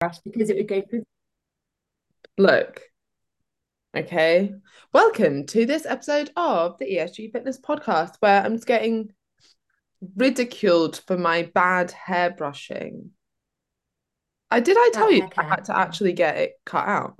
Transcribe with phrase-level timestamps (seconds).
[0.00, 1.04] hairbrush because it would go through.
[2.38, 2.82] Look,
[3.96, 4.52] okay.
[4.92, 9.12] Welcome to this episode of the ESG Fitness Podcast, where I'm just getting
[10.16, 13.10] ridiculed for my bad hairbrushing.
[14.50, 17.16] I did I tell Bad you hair I had to actually get it cut out?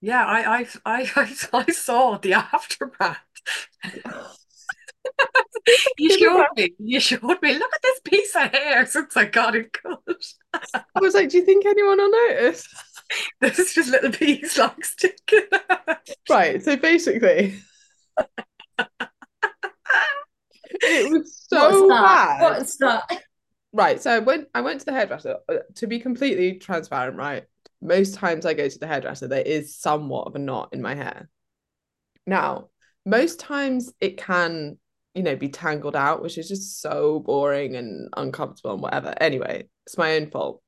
[0.00, 1.36] Yeah, I, I, I, I,
[1.66, 3.18] I saw the aftermath.
[5.98, 6.70] You showed me.
[6.78, 7.54] You showed me.
[7.58, 10.00] Look at this piece of hair since I got it cut.
[10.94, 12.66] I was like, do you think anyone will notice?
[13.40, 15.42] There's just little piece like sticking
[15.88, 15.98] out.
[16.28, 17.62] Right, so basically,
[20.84, 22.26] it was What's so that?
[22.38, 22.58] bad.
[22.58, 23.04] What's that?
[23.72, 25.38] Right, so I went I went to the hairdresser.
[25.48, 27.44] Uh, To be completely transparent, right?
[27.82, 30.94] Most times I go to the hairdresser, there is somewhat of a knot in my
[30.94, 31.28] hair.
[32.26, 32.70] Now,
[33.04, 34.78] most times it can,
[35.16, 39.14] you know, be tangled out, which is just so boring and uncomfortable and whatever.
[39.20, 40.62] Anyway, it's my own fault.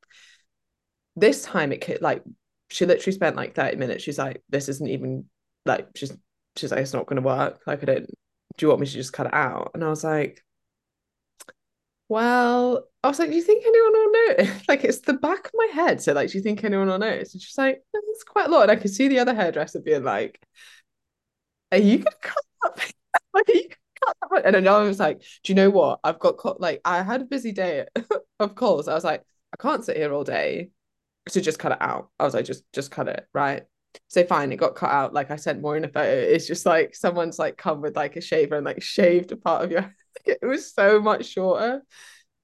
[1.17, 2.23] This time it could like
[2.71, 4.05] she literally spent like 30 minutes.
[4.05, 5.27] She's like, this isn't even
[5.67, 6.17] like she's
[6.57, 7.61] she's like, it's not gonna work.
[7.67, 8.07] Like I don't
[8.57, 9.71] do you want me to just cut it out?
[9.75, 10.43] And I was like,
[12.09, 14.63] well, I was like, do you think anyone will notice?
[14.69, 16.03] Like, it's the back of my head.
[16.03, 17.35] So, like, do you think anyone will notice?
[17.35, 18.63] And she's like, "No, it's quite a lot.
[18.63, 20.41] And I could see the other hairdresser being like,
[21.73, 22.45] are you gonna cut
[22.77, 22.93] that?
[23.35, 23.79] Like,
[24.45, 26.01] And then I was like, do you know what?
[26.05, 27.87] I've got co- like, I had a busy day
[28.41, 28.89] of calls.
[28.89, 30.71] I was like, I can't sit here all day.
[31.29, 32.11] So just cut it out.
[32.19, 33.65] I was like, just just cut it, right?
[34.09, 35.13] So fine, it got cut out.
[35.15, 36.11] Like I sent Maureen a photo.
[36.11, 39.65] It's just like someone's like come with like a shaver and like shaved a part
[39.65, 39.95] of your
[40.27, 41.83] it was so much shorter.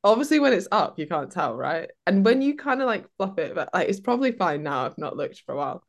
[0.03, 1.91] Obviously, when it's up, you can't tell, right?
[2.07, 4.85] And when you kind of like fluff it, but like it's probably fine now.
[4.85, 5.85] I've not looked for a while.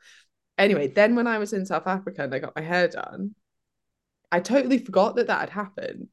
[0.58, 3.36] Anyway, then when I was in South Africa and I got my hair done,
[4.32, 6.10] I totally forgot that that had happened.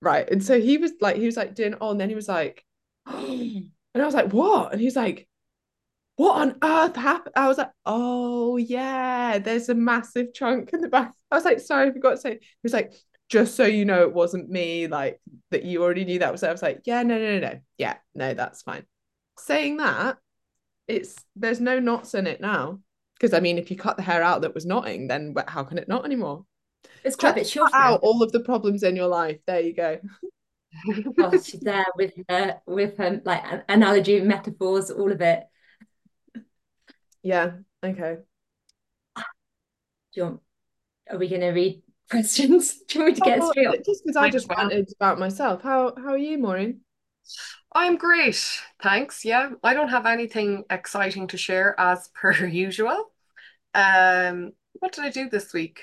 [0.00, 0.28] Right.
[0.28, 2.64] And so he was like, he was like doing, oh, and then he was like,
[3.06, 4.72] and I was like, what?
[4.72, 5.28] And he's like,
[6.16, 7.34] what on earth happened?
[7.36, 11.12] I was like, oh yeah, there's a massive chunk in the back.
[11.30, 12.32] I was like, sorry, I forgot to say.
[12.40, 12.92] He was like,
[13.28, 15.20] just so you know, it wasn't me, like
[15.50, 16.42] that you already knew that was.
[16.42, 17.60] I was like, yeah, no, no, no, no.
[17.78, 18.84] Yeah, no, that's fine.
[19.38, 20.18] Saying that,
[20.86, 22.80] it's there's no knots in it now.
[23.14, 25.78] Because I mean, if you cut the hair out that was knotting, then how can
[25.78, 26.44] it knot anymore?
[27.04, 29.38] It's quite a bit Just out all of the problems in your life.
[29.46, 29.98] There you go.
[31.18, 35.44] Oh, she's there with her with her like analogy, metaphors, all of it.
[37.22, 37.52] Yeah.
[37.84, 38.18] Okay.
[39.16, 39.22] Do
[40.20, 40.40] you want,
[41.10, 42.80] are we gonna read questions?
[42.88, 43.76] Do you want me to get Oh, straight on?
[43.84, 44.68] just because I just as well.
[44.68, 45.62] ranted about myself.
[45.62, 46.80] How how are you, Maureen?
[47.74, 49.24] I'm great, thanks.
[49.24, 53.10] Yeah, I don't have anything exciting to share as per usual.
[53.74, 55.82] Um, what did I do this week?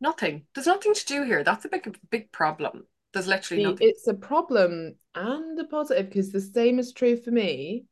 [0.00, 0.46] Nothing.
[0.54, 1.42] There's nothing to do here.
[1.42, 2.86] That's a big, big problem.
[3.12, 3.88] There's literally See, nothing.
[3.88, 7.86] it's a problem and a positive because the same is true for me.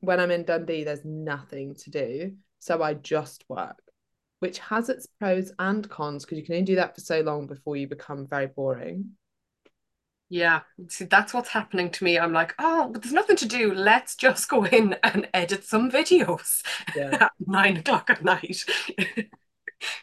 [0.00, 2.36] When I'm in Dundee, there's nothing to do.
[2.60, 3.80] So I just work,
[4.38, 7.46] which has its pros and cons because you can only do that for so long
[7.46, 9.12] before you become very boring.
[10.30, 12.18] Yeah, see, that's what's happening to me.
[12.18, 13.72] I'm like, oh, but there's nothing to do.
[13.74, 16.62] Let's just go in and edit some videos
[16.94, 17.16] Yeah.
[17.20, 18.64] at nine o'clock at night.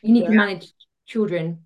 [0.02, 0.72] You need to manage
[1.06, 1.66] children.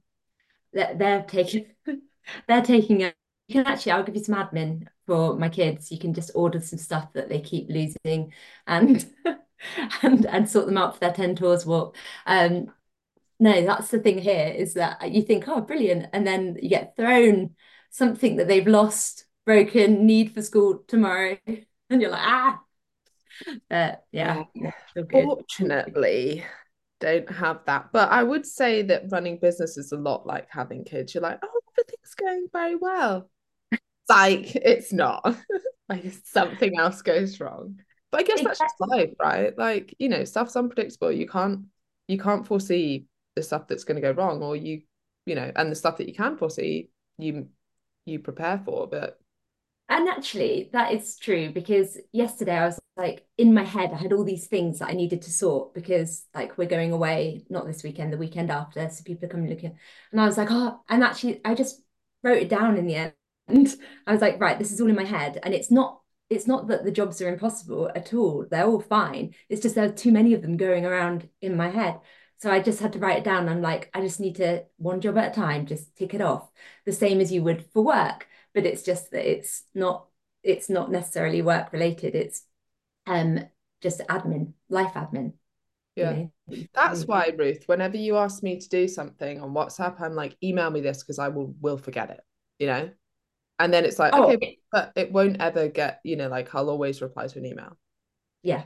[0.74, 1.68] They're, they're taking
[2.48, 3.14] they're taking a
[3.48, 5.92] you can actually I'll give you some admin for my kids.
[5.92, 8.34] You can just order some stuff that they keep losing
[8.68, 9.06] and
[10.04, 11.96] and and sort them out for their Ten Tors walk.
[12.26, 12.72] Um
[13.40, 16.96] no, that's the thing here is that you think, oh, brilliant, and then you get
[16.98, 17.56] thrown
[17.90, 22.62] something that they've lost, broken, need for school tomorrow, and you're like, ah.
[23.70, 24.72] But yeah, Yeah.
[25.12, 26.44] Fortunately,
[27.00, 27.90] don't have that.
[27.92, 31.14] But I would say that running business is a lot like having kids.
[31.14, 33.30] You're like, oh, everything's going very well.
[33.72, 35.38] It's like it's not.
[35.90, 37.80] Like something else goes wrong.
[38.12, 39.58] But I guess that's just life, right?
[39.58, 41.12] Like, you know, stuff's unpredictable.
[41.12, 41.66] You can't
[42.08, 44.82] you can't foresee the stuff that's going to go wrong, or you,
[45.26, 47.48] you know, and the stuff that you can foresee, you
[48.06, 48.88] you prepare for.
[48.88, 49.20] But
[49.90, 54.14] And actually, that is true because yesterday I was like in my head, I had
[54.14, 57.82] all these things that I needed to sort because like we're going away, not this
[57.84, 58.88] weekend, the weekend after.
[58.90, 59.78] So people are coming looking.
[60.12, 61.82] And I was like, oh, and actually I just
[62.24, 63.14] wrote it down in the end.
[64.08, 65.40] I was like, right, this is all in my head.
[65.42, 68.46] And it's not it's not that the jobs are impossible at all.
[68.50, 69.34] They're all fine.
[69.50, 72.00] It's just there are too many of them going around in my head.
[72.38, 73.50] So I just had to write it down.
[73.50, 76.50] I'm like, I just need to one job at a time, just tick it off.
[76.86, 80.08] The same as you would for work but it's just that it's not
[80.44, 82.44] it's not necessarily work related it's
[83.08, 83.40] um
[83.82, 85.34] just admin life admin
[85.96, 86.14] you yeah.
[86.14, 86.32] know
[86.74, 87.08] That's Mm.
[87.08, 90.82] why, Ruth, whenever you ask me to do something on WhatsApp, I'm like, email me
[90.82, 92.22] this because I will will forget it,
[92.58, 92.90] you know?
[93.60, 96.70] And then it's like, oh okay, but it won't ever get, you know, like I'll
[96.70, 97.78] always reply to an email.
[98.44, 98.64] yeah,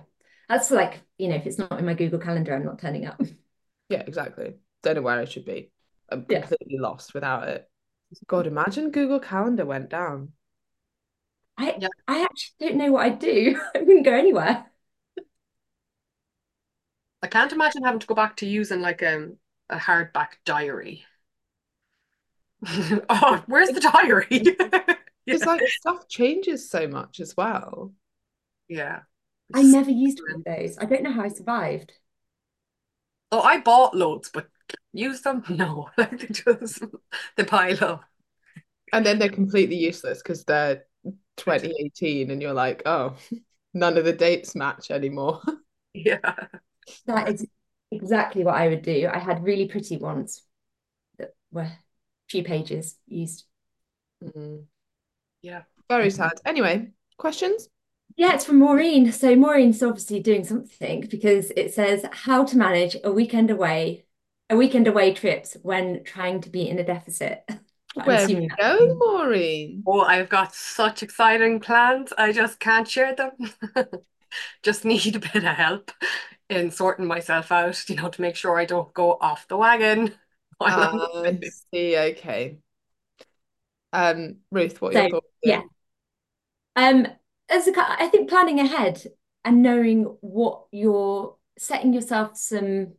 [0.50, 3.20] that's like, you know, if it's not in my Google Calendar, I'm not turning up.
[3.90, 4.54] Yeah, exactly.
[4.82, 5.72] Don't know where I should be.
[6.10, 6.40] I'm Yeah.
[6.40, 7.70] completely lost without it.
[8.28, 10.34] God, imagine Google Calendar went down.
[11.58, 11.88] I Yeah.
[12.08, 13.60] I actually don't know what I'd do.
[13.76, 14.66] I wouldn't go anywhere.
[17.24, 19.38] I can't imagine having to go back to using like um,
[19.70, 21.06] a hardback diary.
[23.10, 24.58] Oh, where's the diary?
[25.26, 27.94] It's like stuff changes so much as well.
[28.68, 29.04] Yeah.
[29.54, 30.78] I never used one of those.
[30.78, 31.94] I don't know how I survived.
[33.32, 34.50] Oh, I bought loads, but
[34.94, 35.44] use them?
[35.50, 35.90] No.
[35.98, 36.84] Like they just
[37.38, 38.04] they pile up.
[38.94, 40.86] And then they're completely useless because they're
[41.38, 43.16] 2018 and you're like, oh,
[43.74, 45.42] none of the dates match anymore.
[45.94, 46.36] Yeah.
[47.06, 47.48] That is
[47.92, 49.10] exactly what I would do.
[49.12, 50.42] I had really pretty ones
[51.20, 51.80] that were a
[52.30, 53.46] few pages used.
[54.24, 54.66] Mm,
[55.42, 55.64] Yeah.
[55.90, 56.34] Very sad.
[56.46, 57.70] Anyway, questions?
[58.16, 59.12] Yeah, it's from Maureen.
[59.12, 64.06] So Maureen's obviously doing something because it says how to manage a weekend away,
[64.54, 67.44] a weekend away trips when trying to be in a deficit.
[67.98, 69.84] I'm Where are you that's- going, Maureen?
[69.86, 72.12] Oh, I've got such exciting plans.
[72.18, 73.32] I just can't share them.
[74.64, 75.92] Just need a bit of help
[76.50, 80.12] in sorting myself out, you know, to make sure I don't go off the wagon.
[80.58, 81.40] while I'm I away.
[81.72, 81.96] see.
[81.96, 82.58] Okay.
[83.92, 85.28] Um, Ruth, what are your thoughts?
[85.44, 85.62] yeah.
[86.76, 87.06] Um,
[87.48, 89.04] as a, cou- I think planning ahead
[89.46, 92.94] and knowing what you're setting yourself some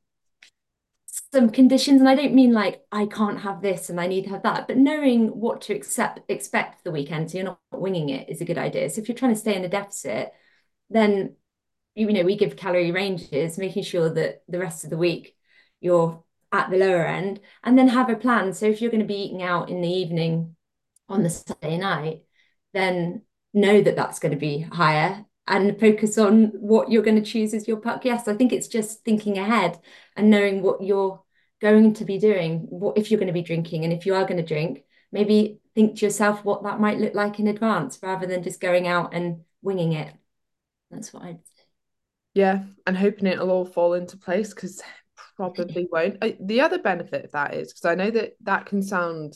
[1.34, 4.30] some conditions, and I don't mean like I can't have this and I need to
[4.30, 8.30] have that, but knowing what to accept expect the weekend so you're not winging it
[8.30, 8.88] is a good idea.
[8.88, 10.32] So if you're trying to stay in a deficit,
[10.90, 11.36] then
[11.94, 15.36] you know we give calorie ranges, making sure that the rest of the week
[15.80, 16.22] you're
[16.52, 18.54] at the lower end, and then have a plan.
[18.54, 20.56] So if you're going to be eating out in the evening
[21.08, 22.22] on the Saturday night,
[22.72, 23.22] then
[23.52, 27.52] know that that's going to be higher and focus on what you're going to choose
[27.54, 28.04] as your puck.
[28.04, 29.78] Yes, I think it's just thinking ahead
[30.16, 31.23] and knowing what you're
[31.60, 32.66] going to be doing.
[32.68, 35.60] What if you're going to be drinking, and if you are going to drink, maybe
[35.74, 39.14] think to yourself what that might look like in advance rather than just going out
[39.14, 40.14] and winging it.
[40.90, 41.62] That's what I'd say.
[42.34, 44.82] Yeah, and hoping it'll all fall into place because
[45.36, 46.22] probably won't.
[46.40, 49.34] The other benefit of that is because I know that that can sound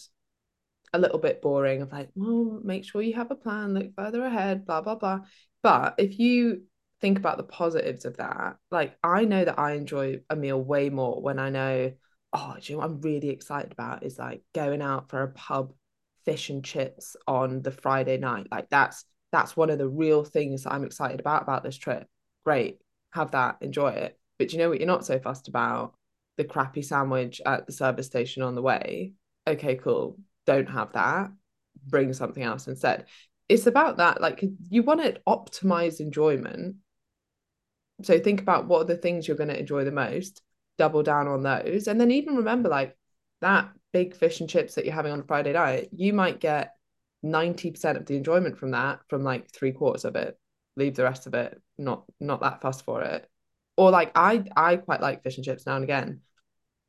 [0.92, 4.24] a little bit boring of like, well, make sure you have a plan, look further
[4.24, 5.20] ahead, blah, blah, blah.
[5.62, 6.62] But if you
[7.00, 10.90] think about the positives of that, like I know that I enjoy a meal way
[10.90, 11.92] more when I know,
[12.32, 15.32] oh, do you know what I'm really excited about is like going out for a
[15.32, 15.72] pub
[16.24, 18.48] fish and chips on the Friday night.
[18.50, 22.06] Like that's that's one of the real things that I'm excited about about this trip.
[22.44, 22.78] Great,
[23.12, 24.18] have that, enjoy it.
[24.38, 25.94] But you know what you're not so fussed about?
[26.36, 29.14] The crappy sandwich at the service station on the way.
[29.46, 30.18] Okay, cool.
[30.46, 31.30] Don't have that.
[31.86, 33.06] Bring something else instead.
[33.48, 34.20] It's about that.
[34.20, 36.76] Like you want to optimize enjoyment.
[38.02, 40.42] So think about what are the things you're going to enjoy the most,
[40.78, 41.88] double down on those.
[41.88, 42.96] And then even remember like
[43.40, 46.74] that big fish and chips that you're having on a Friday night, you might get
[47.24, 50.38] 90% of the enjoyment from that from like three quarters of it.
[50.76, 53.28] Leave the rest of it, not not that fussed for it.
[53.76, 56.20] Or like I I quite like fish and chips now and again,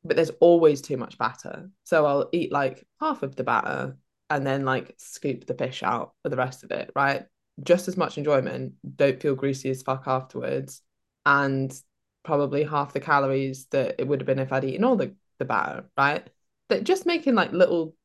[0.04, 1.70] but there's always too much batter.
[1.84, 3.98] So I'll eat like half of the batter
[4.30, 7.26] and then like scoop the fish out for the rest of it, right?
[7.64, 10.82] Just as much enjoyment, don't feel greasy as fuck afterwards,
[11.26, 11.74] and
[12.24, 15.46] probably half the calories that it would have been if I'd eaten all the, the
[15.46, 16.28] batter, right?
[16.70, 17.96] That just making like little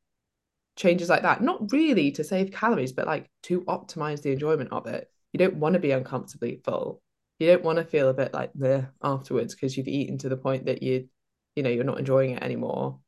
[0.77, 4.87] changes like that, not really to save calories, but like to optimize the enjoyment of
[4.87, 5.11] it.
[5.33, 7.03] You don't want to be uncomfortably full.
[7.39, 10.37] You don't want to feel a bit like the afterwards because you've eaten to the
[10.37, 11.09] point that you,
[11.57, 13.01] you know, you're not enjoying it anymore.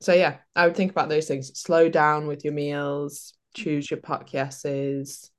[0.00, 1.58] So yeah, I would think about those things.
[1.58, 3.62] Slow down with your meals, mm.
[3.62, 5.30] choose your puck yeses,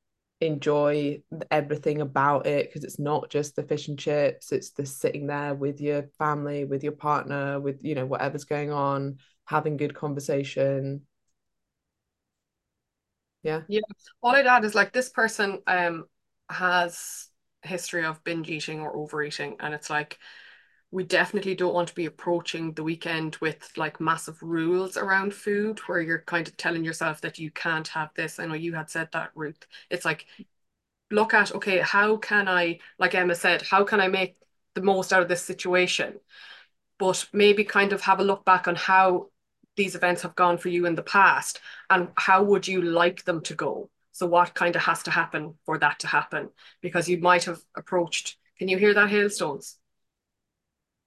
[0.45, 1.21] enjoy
[1.51, 5.55] everything about it because it's not just the fish and chips, it's the sitting there
[5.55, 11.01] with your family, with your partner, with you know, whatever's going on, having good conversation.
[13.43, 13.61] Yeah.
[13.67, 13.81] Yeah.
[14.21, 16.05] All I'd add is like this person um
[16.49, 17.27] has
[17.61, 20.19] history of binge eating or overeating, and it's like
[20.93, 25.79] we definitely don't want to be approaching the weekend with like massive rules around food
[25.87, 28.39] where you're kind of telling yourself that you can't have this.
[28.39, 29.65] I know you had said that, Ruth.
[29.89, 30.27] It's like
[31.09, 34.37] look at okay, how can I, like Emma said, how can I make
[34.75, 36.19] the most out of this situation?
[36.99, 39.31] But maybe kind of have a look back on how
[39.75, 41.59] these events have gone for you in the past
[41.89, 43.89] and how would you like them to go?
[44.11, 46.49] So what kind of has to happen for that to happen?
[46.81, 49.79] Because you might have approached, can you hear that hailstones?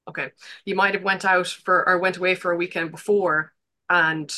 [0.09, 0.31] Okay.
[0.65, 3.53] You might have went out for or went away for a weekend before
[3.91, 4.33] and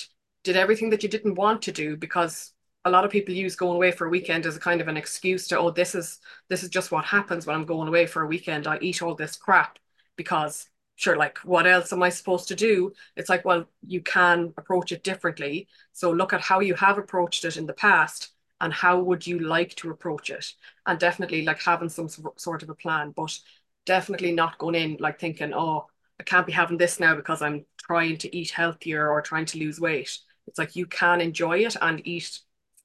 [0.45, 2.53] did everything that you didn't want to do because
[2.85, 4.97] a lot of people use going away for a weekend as a kind of an
[4.97, 8.23] excuse to, oh, this is this is just what happens when I'm going away for
[8.23, 8.67] a weekend.
[8.67, 9.79] I eat all this crap
[10.17, 12.93] because sure, like what else am I supposed to do?
[13.17, 15.69] It's like, well, you can approach it differently.
[15.93, 19.39] So look at how you have approached it in the past and how would you
[19.41, 20.55] like to approach it?
[20.87, 23.39] And definitely like having some sort of a plan, but
[23.89, 25.87] definitely not going in like thinking, oh,
[26.21, 29.59] I can't be having this now because I'm trying to eat healthier or trying to
[29.59, 30.19] lose weight.
[30.47, 32.41] It's like you can enjoy it and eat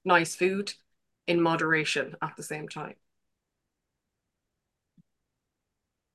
[0.05, 0.73] nice food
[1.27, 2.95] in moderation at the same time.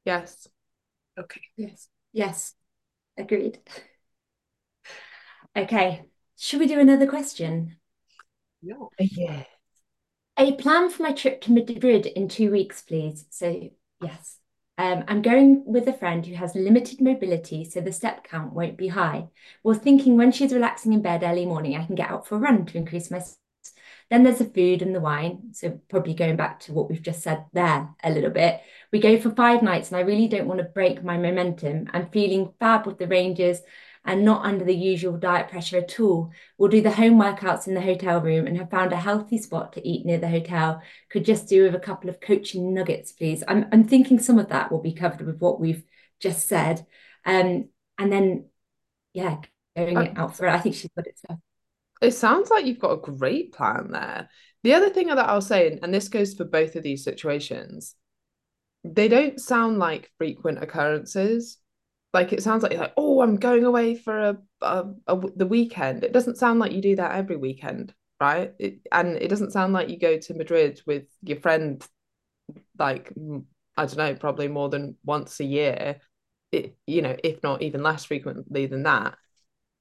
[0.07, 0.49] Yes.
[1.19, 1.43] Okay.
[1.57, 1.89] Yes.
[2.13, 2.55] Yes.
[3.19, 3.59] Agreed.
[5.55, 6.05] Okay.
[6.39, 7.77] Should we do another question?
[8.63, 8.89] No.
[8.99, 9.45] Yeah.
[10.39, 13.27] A plan for my trip to Madrid in two weeks, please.
[13.29, 14.38] So, yes.
[14.79, 18.79] Um, I'm going with a friend who has limited mobility, so the step count won't
[18.79, 19.27] be high.
[19.65, 22.39] Was thinking when she's relaxing in bed early morning, I can get out for a
[22.39, 23.21] run to increase my
[24.11, 25.53] then there's the food and the wine.
[25.53, 28.61] So probably going back to what we've just said there a little bit.
[28.91, 31.91] We go for five nights and I really don't want to break my momentum.
[31.93, 33.61] I'm feeling fab with the ranges
[34.09, 36.31] and not under the usual diet pressure at all.
[36.57, 39.75] We'll do the home workouts in the hotel room and have found a healthy spot
[39.75, 40.81] to eat near the hotel.
[41.11, 43.45] Could just do with a couple of coaching nuggets, please.
[43.47, 45.85] I'm, I'm thinking some of that will be covered with what we've
[46.21, 46.87] just said.
[47.27, 48.47] Um, and then,
[49.13, 49.43] yeah,
[49.77, 50.55] going uh, out for it.
[50.55, 51.21] I think she's got it.
[51.29, 51.37] So.
[52.01, 54.31] It sounds like you've got a great plan there.
[54.63, 57.95] The other thing that I'll say, and this goes for both of these situations,
[58.85, 61.59] they don't sound like frequent occurrences.
[62.15, 65.47] Like it sounds like you're like, oh, I'm going away for a, a, a the
[65.47, 66.05] weekend.
[66.05, 68.55] It doesn't sound like you do that every weekend, right?
[68.59, 71.87] It, and it doesn't sound like you go to Madrid with your friend,
[72.79, 73.13] like
[73.77, 76.01] I don't know, probably more than once a year.
[76.51, 79.17] It, you know, if not even less frequently than that.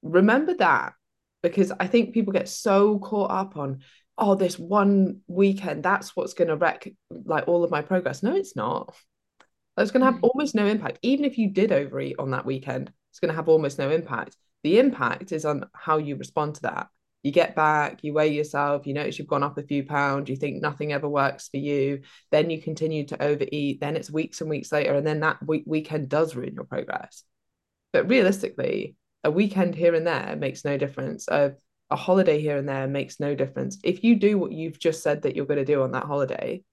[0.03, 0.93] Remember that
[1.41, 3.79] because I think people get so caught up on,
[4.17, 8.22] oh, this one weekend, that's what's going to wreck like all of my progress.
[8.22, 8.93] No, it's not.
[9.77, 10.29] It's going to have mm.
[10.29, 11.00] almost no impact.
[11.01, 14.36] Even if you did overeat on that weekend, it's going to have almost no impact.
[14.63, 16.88] The impact is on how you respond to that.
[17.24, 20.36] You get back, you weigh yourself, you notice you've gone up a few pounds, you
[20.36, 24.50] think nothing ever works for you, then you continue to overeat, then it's weeks and
[24.50, 27.24] weeks later, and then that week- weekend does ruin your progress.
[27.91, 31.27] But realistically, a weekend here and there makes no difference.
[31.27, 31.55] A,
[31.89, 33.77] a holiday here and there makes no difference.
[33.84, 36.63] If you do what you've just said that you're going to do on that holiday,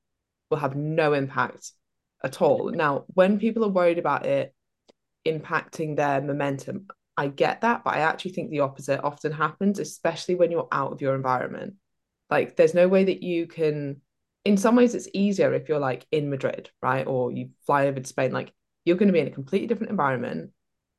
[0.50, 1.72] will have no impact
[2.24, 2.44] at mm-hmm.
[2.44, 2.70] all.
[2.70, 4.54] Now, when people are worried about it
[5.26, 10.34] impacting their momentum, I get that, but I actually think the opposite often happens, especially
[10.34, 11.74] when you're out of your environment.
[12.30, 14.00] Like, there's no way that you can,
[14.44, 17.06] in some ways, it's easier if you're like in Madrid, right?
[17.06, 18.52] Or you fly over to Spain, like,
[18.84, 20.50] you're going to be in a completely different environment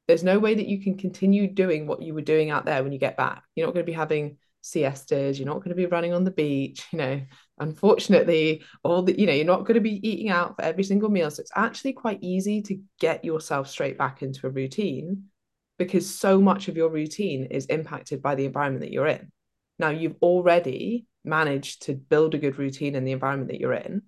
[0.08, 2.92] there's no way that you can continue doing what you were doing out there when
[2.94, 3.44] you get back.
[3.56, 6.32] You're not going to be having siestas, you're not going to be running on the
[6.32, 7.22] beach, you know.
[7.60, 11.10] Unfortunately, all the, you know, you're not going to be eating out for every single
[11.10, 11.32] meal.
[11.32, 15.26] So it's actually quite easy to get yourself straight back into a routine
[15.78, 19.32] because so much of your routine is impacted by the environment that you're in.
[19.78, 24.02] Now, you've already managed to build a good routine in the environment that you're in.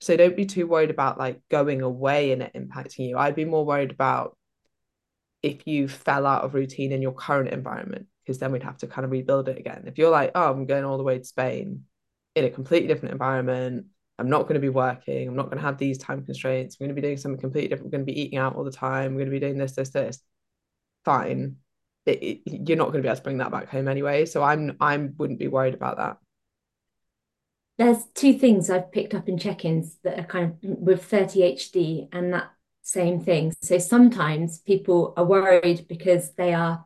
[0.00, 3.16] So don't be too worried about like going away and it impacting you.
[3.16, 4.36] I'd be more worried about
[5.42, 8.86] if you fell out of routine in your current environment, because then we'd have to
[8.86, 9.84] kind of rebuild it again.
[9.86, 11.84] If you're like, oh, I'm going all the way to Spain
[12.34, 13.86] in a completely different environment,
[14.18, 16.86] I'm not going to be working, I'm not going to have these time constraints, I'm
[16.86, 18.70] going to be doing something completely different, I'm going to be eating out all the
[18.70, 20.20] time, I'm going to be doing this, this, this.
[21.04, 21.56] Fine.
[22.06, 24.26] It, it, you're not going to be able to bring that back home anyway.
[24.26, 26.18] So I'm I wouldn't be worried about that.
[27.76, 32.32] There's two things I've picked up in check-ins that are kind of with 30HD, and
[32.32, 32.50] that
[32.82, 33.52] same thing.
[33.62, 36.84] So sometimes people are worried because they are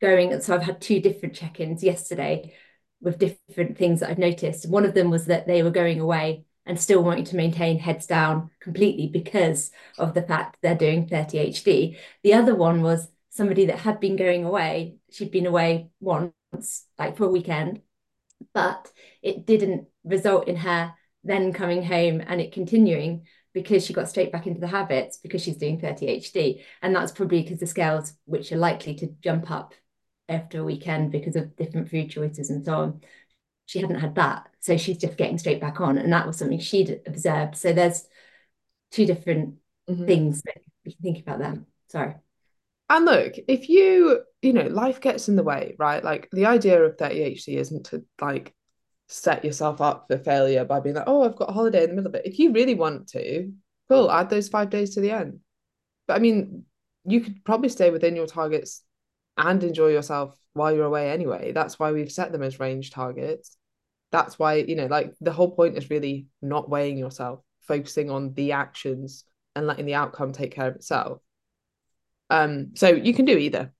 [0.00, 0.32] going.
[0.32, 2.54] And So I've had two different check ins yesterday
[3.00, 4.68] with different things that I've noticed.
[4.68, 8.06] One of them was that they were going away and still wanting to maintain heads
[8.06, 11.96] down completely because of the fact they're doing 30 HD.
[12.22, 14.96] The other one was somebody that had been going away.
[15.10, 17.82] She'd been away once, like for a weekend,
[18.52, 18.90] but
[19.22, 24.32] it didn't result in her then coming home and it continuing because she got straight
[24.32, 26.62] back into the habits because she's doing 30 HD.
[26.82, 29.74] And that's probably because the scales, which are likely to jump up
[30.28, 33.00] after a weekend because of different food choices and so on,
[33.66, 34.48] she hadn't had that.
[34.60, 35.98] So she's just getting straight back on.
[35.98, 37.56] And that was something she'd observed.
[37.56, 38.06] So there's
[38.90, 39.56] two different
[39.88, 40.06] mm-hmm.
[40.06, 41.66] things that we can think about them.
[41.88, 42.14] Sorry.
[42.88, 46.02] And look, if you, you know, life gets in the way, right?
[46.02, 48.54] Like the idea of 30 HD isn't to like
[49.08, 51.96] set yourself up for failure by being like, oh, I've got a holiday in the
[51.96, 52.26] middle of it.
[52.26, 53.52] If you really want to,
[53.88, 55.40] cool, add those five days to the end.
[56.06, 56.64] But I mean,
[57.04, 58.82] you could probably stay within your targets
[59.36, 61.52] and enjoy yourself while you're away anyway.
[61.52, 63.56] That's why we've set them as range targets.
[64.12, 68.34] that's why you know like the whole point is really not weighing yourself focusing on
[68.34, 69.24] the actions
[69.56, 71.20] and letting the outcome take care of itself
[72.30, 73.72] um so you can do either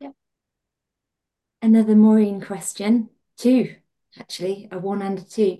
[0.00, 0.14] Yep.
[1.60, 3.74] another maureen question two
[4.18, 5.58] actually a one and a two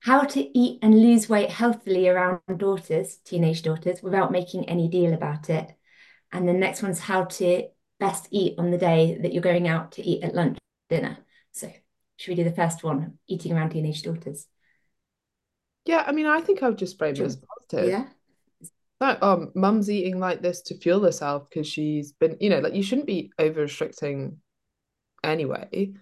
[0.00, 5.12] how to eat and lose weight healthily around daughters teenage daughters without making any deal
[5.12, 5.72] about it
[6.32, 7.64] and the next one's how to
[7.98, 10.58] best eat on the day that you're going out to eat at lunch
[10.88, 11.18] dinner
[11.52, 11.70] so
[12.16, 14.46] should we do the first one eating around teenage daughters
[15.86, 17.90] yeah, I mean, I think I would just frame it as positive.
[17.90, 18.06] Yeah.
[19.00, 22.74] Like, um, mum's eating like this to fuel herself because she's been, you know, like
[22.74, 24.38] you shouldn't be over restricting
[25.24, 25.94] anyway.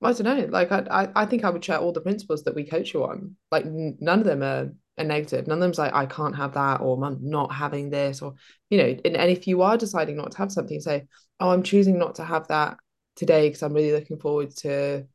[0.00, 0.46] I don't know.
[0.48, 3.04] Like, I, I, I think I would share all the principles that we coach you
[3.04, 3.36] on.
[3.50, 5.46] Like, n- none of them are, are negative.
[5.46, 8.34] None of them's like, I can't have that, or I'm not having this, or,
[8.70, 11.06] you know, and, and if you are deciding not to have something, say,
[11.40, 12.78] oh, I'm choosing not to have that
[13.16, 15.06] today because I'm really looking forward to,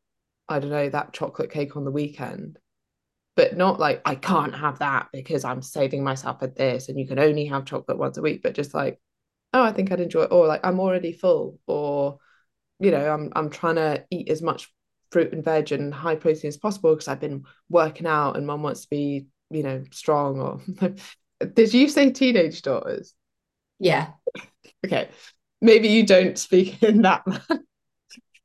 [0.49, 2.59] I don't know, that chocolate cake on the weekend
[3.37, 7.07] but not like I can't have that because I'm saving myself at this and you
[7.07, 8.99] can only have chocolate once a week, but just like,
[9.53, 12.17] oh, I think I'd enjoy it, or like I'm already full, or
[12.79, 14.73] you know, I'm I'm trying to eat as much
[15.11, 18.63] fruit and veg and high protein as possible because I've been working out and mom
[18.63, 20.61] wants to be, you know, strong or
[21.53, 23.13] did you say teenage daughters?
[23.79, 24.09] Yeah.
[24.85, 25.09] Okay.
[25.61, 27.23] Maybe you don't speak in that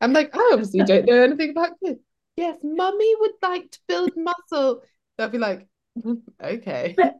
[0.01, 2.01] I'm like, I obviously don't know anything about kids
[2.37, 4.83] yes, mummy would like to build muscle.
[5.17, 5.67] They'll be like,
[5.99, 6.95] mm, okay.
[6.97, 7.17] But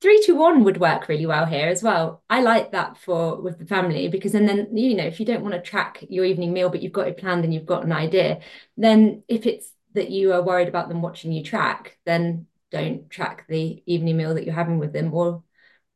[0.00, 2.22] three to one would work really well here as well.
[2.28, 5.42] I like that for with the family because and then you know if you don't
[5.42, 7.92] want to track your evening meal but you've got it planned and you've got an
[7.92, 8.40] idea,
[8.76, 13.46] then if it's that you are worried about them watching you track, then don't track
[13.48, 15.42] the evening meal that you're having with them or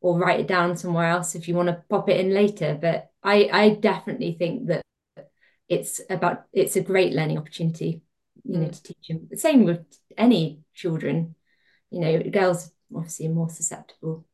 [0.00, 2.78] or write it down somewhere else if you want to pop it in later.
[2.80, 4.84] But I I definitely think that
[5.68, 8.02] it's about it's a great learning opportunity
[8.44, 8.72] you know mm.
[8.72, 9.84] to teach them the same with
[10.16, 11.34] any children
[11.90, 14.24] you know girls obviously are more susceptible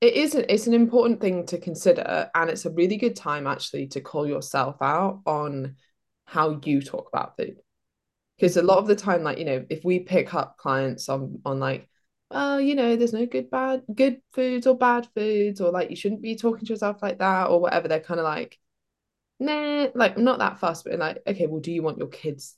[0.00, 3.86] it is it's an important thing to consider and it's a really good time actually
[3.86, 5.76] to call yourself out on
[6.24, 7.56] how you talk about food
[8.36, 11.40] because a lot of the time like you know if we pick up clients on
[11.44, 11.88] on like
[12.30, 15.96] oh you know there's no good bad good foods or bad foods or like you
[15.96, 18.58] shouldn't be talking to yourself like that or whatever they're kind of like
[19.42, 22.56] nah, like not that fast, but like, okay, well, do you want your kids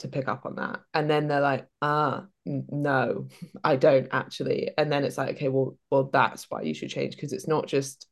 [0.00, 0.80] to pick up on that?
[0.92, 3.28] And then they're like, ah, no,
[3.64, 4.70] I don't actually.
[4.76, 7.66] And then it's like, okay, well, well, that's why you should change because it's not
[7.66, 8.06] just,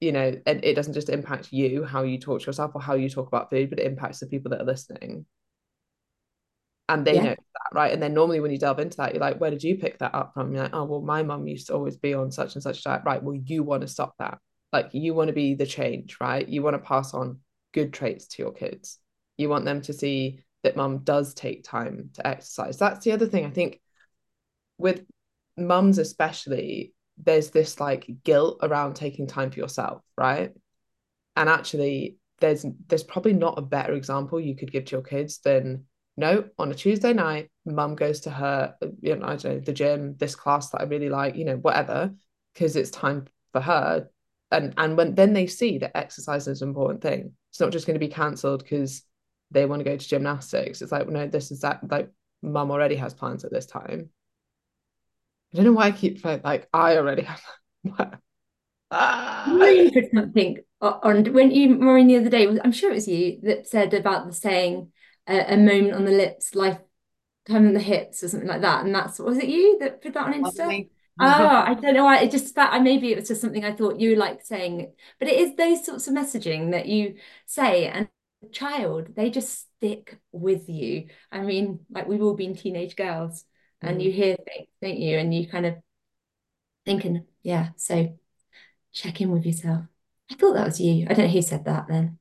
[0.00, 2.94] you know, and it doesn't just impact you how you talk to yourself or how
[2.94, 5.26] you talk about food, but it impacts the people that are listening.
[6.88, 7.22] And they yeah.
[7.22, 7.92] know that, right?
[7.92, 10.14] And then normally when you delve into that, you're like, where did you pick that
[10.14, 10.52] up from?
[10.52, 13.02] You're like, oh, well, my mum used to always be on such and such diet.
[13.04, 13.22] Right.
[13.22, 14.38] Well, you want to stop that
[14.72, 16.48] like you want to be the change, right?
[16.48, 17.38] You want to pass on
[17.72, 18.98] good traits to your kids.
[19.36, 22.78] You want them to see that mum does take time to exercise.
[22.78, 23.80] That's the other thing I think
[24.78, 25.04] with
[25.56, 30.52] mums especially there's this like guilt around taking time for yourself, right?
[31.36, 35.38] And actually there's there's probably not a better example you could give to your kids
[35.44, 35.84] than
[36.16, 39.72] no, on a Tuesday night, mum goes to her, you know, I don't know, the
[39.72, 42.12] gym, this class that I really like, you know, whatever,
[42.52, 44.08] because it's time for her.
[44.50, 47.32] And and when then they see that exercise is an important thing.
[47.50, 49.02] It's not just going to be cancelled because
[49.50, 50.82] they want to go to gymnastics.
[50.82, 52.10] It's like no this is that like
[52.42, 54.10] mum already has plans at this time.
[55.52, 57.42] I don't know why i keep like i already have
[58.90, 59.46] ah.
[59.66, 63.38] you put something on when you Maureen the other day I'm sure it was you
[63.42, 64.92] that said about the saying
[65.28, 66.78] uh, a moment on the lips life
[67.48, 70.14] time on the hips or something like that and that's was it you that put
[70.14, 70.88] that on Insta
[71.20, 72.20] Oh, I don't know why.
[72.20, 75.28] It just that I maybe it was just something I thought you liked saying, but
[75.28, 78.08] it is those sorts of messaging that you say, and
[78.50, 81.08] child, they just stick with you.
[81.30, 83.44] I mean, like we've all been teenage girls,
[83.80, 84.04] and mm.
[84.04, 85.18] you hear things, don't you?
[85.18, 85.76] And you kind of
[86.86, 87.70] thinking, yeah.
[87.76, 88.18] So
[88.92, 89.84] check in with yourself.
[90.30, 91.06] I thought that was you.
[91.08, 92.18] I don't know who said that then.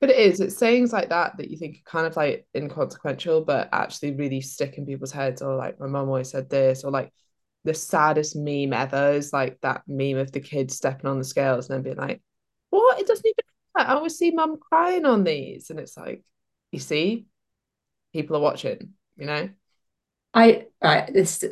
[0.00, 3.44] But it is, it's sayings like that that you think are kind of like inconsequential,
[3.44, 5.40] but actually really stick in people's heads.
[5.40, 7.12] Or like my mom always said this, or like
[7.64, 11.68] the saddest meme ever is like that meme of the kid stepping on the scales
[11.68, 12.22] and then being like,
[12.70, 13.00] what?
[13.00, 13.44] It doesn't even
[13.76, 15.70] I always see mum crying on these.
[15.70, 16.24] And it's like,
[16.72, 17.26] you see,
[18.12, 19.50] people are watching, you know?
[20.34, 21.42] I right this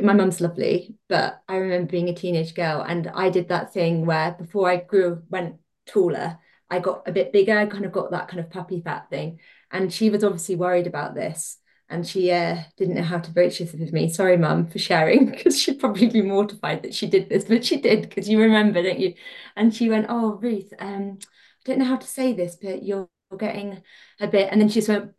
[0.00, 4.06] my mum's lovely, but I remember being a teenage girl and I did that thing
[4.06, 6.38] where before I grew went taller,
[6.72, 9.40] I got a bit bigger, I kind of got that kind of puppy fat thing.
[9.70, 11.58] And she was obviously worried about this
[11.88, 14.08] and she uh, didn't know how to broach this with me.
[14.08, 17.80] Sorry, mum, for sharing, because she'd probably be mortified that she did this, but she
[17.80, 19.14] did because you remember, don't you?
[19.56, 21.26] And she went, "Oh, Ruth, um, I
[21.64, 23.08] don't know how to say this, but you're
[23.38, 23.82] getting
[24.20, 25.12] a bit, and then she just went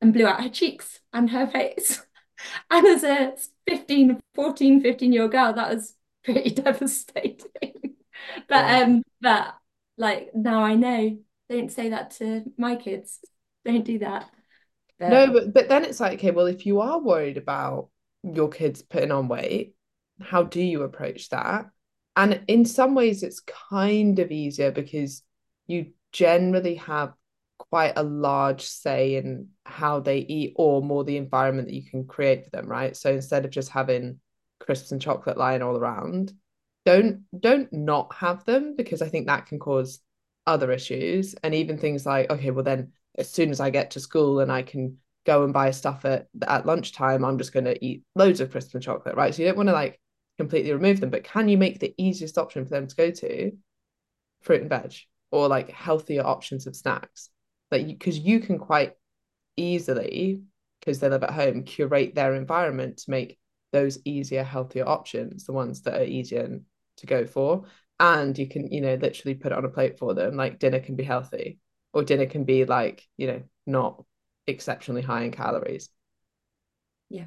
[0.00, 2.02] and blew out her cheeks and her face.
[2.70, 3.34] And as a
[3.68, 7.46] 15, 14, 15 year old girl, that was pretty devastating.
[8.48, 8.80] But Yeah.
[8.80, 9.54] um, but
[10.00, 13.20] like now I know, don't say that to my kids.
[13.64, 14.30] Don't do that.
[14.98, 17.90] But No, but but then it's like, okay, well, if you are worried about
[18.22, 19.74] your kids putting on weight,
[20.20, 21.66] how do you approach that?
[22.16, 25.22] And in some ways, it's kind of easier because
[25.66, 27.12] you generally have
[27.58, 32.06] quite a large say in how they eat or more the environment that you can
[32.06, 32.96] create for them, right?
[32.96, 34.18] So instead of just having
[34.58, 36.32] crisps and chocolate lying all around,
[36.84, 40.00] don't don't not have them because I think that can cause
[40.46, 44.00] other issues and even things like, okay, well then as soon as I get to
[44.00, 47.84] school and I can go and buy stuff at at lunchtime, I'm just going to
[47.84, 49.34] eat loads of and chocolate, right?
[49.34, 50.00] So you don't want to like
[50.38, 53.52] completely remove them, but can you make the easiest option for them to go to
[54.42, 54.94] fruit and veg
[55.30, 57.30] or like healthier options of snacks?
[57.70, 58.94] Like because you can quite
[59.56, 60.42] easily,
[60.80, 63.38] because they live at home, curate their environment to make
[63.72, 66.60] those easier, healthier options, the ones that are easier
[67.00, 67.64] to go for.
[67.98, 70.36] And you can, you know, literally put it on a plate for them.
[70.36, 71.58] Like dinner can be healthy,
[71.92, 74.04] or dinner can be like, you know, not
[74.46, 75.90] exceptionally high in calories.
[77.08, 77.26] yeah,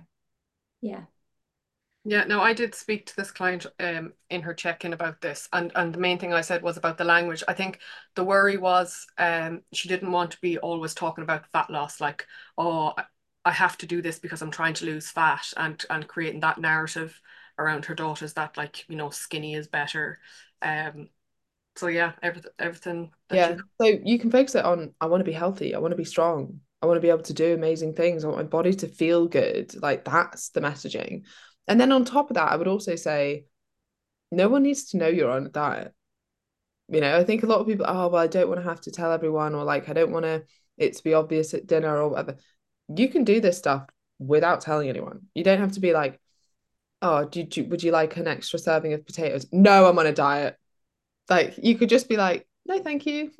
[0.81, 1.05] yeah.
[2.05, 5.71] Yeah, no, I did speak to this client um in her check-in about this, and
[5.75, 7.43] and the main thing I said was about the language.
[7.47, 7.79] I think
[8.15, 12.27] the worry was um she didn't want to be always talking about fat loss, like,
[12.57, 13.05] oh, I-
[13.45, 16.57] I have to do this because I'm trying to lose fat, and and creating that
[16.59, 17.19] narrative
[17.57, 20.19] around her daughters that like, you know, skinny is better.
[20.61, 21.09] Um,
[21.75, 23.55] so yeah, everything everything Yeah.
[23.81, 25.73] So you can focus it on, I want to be healthy.
[25.73, 26.59] I want to be strong.
[26.81, 28.23] I want to be able to do amazing things.
[28.23, 29.73] I want my body to feel good.
[29.81, 31.23] Like that's the messaging.
[31.67, 33.45] And then on top of that, I would also say
[34.31, 35.93] no one needs to know you're on a diet.
[36.89, 38.81] You know, I think a lot of people, oh, well, I don't want to have
[38.81, 40.43] to tell everyone, or like, I don't want to
[40.77, 42.35] it to be obvious at dinner or whatever.
[42.93, 43.87] You can do this stuff
[44.19, 45.27] without telling anyone.
[45.33, 46.19] You don't have to be like,
[47.03, 49.45] oh, do, do would you like an extra serving of potatoes?
[49.51, 50.57] No, I'm on a diet.
[51.29, 53.31] Like, you could just be like, no, thank you.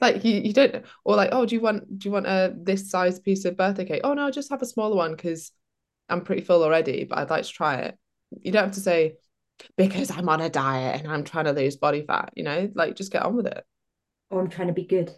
[0.00, 2.90] Like you, you don't or like, oh, do you want do you want a this
[2.90, 4.00] size piece of birthday cake?
[4.02, 5.52] Oh no, just have a smaller one because
[6.08, 7.98] I'm pretty full already, but I'd like to try it.
[8.30, 9.16] You don't have to say
[9.76, 12.96] because I'm on a diet and I'm trying to lose body fat, you know, like
[12.96, 13.62] just get on with it.
[14.30, 15.10] Or I'm trying to be good.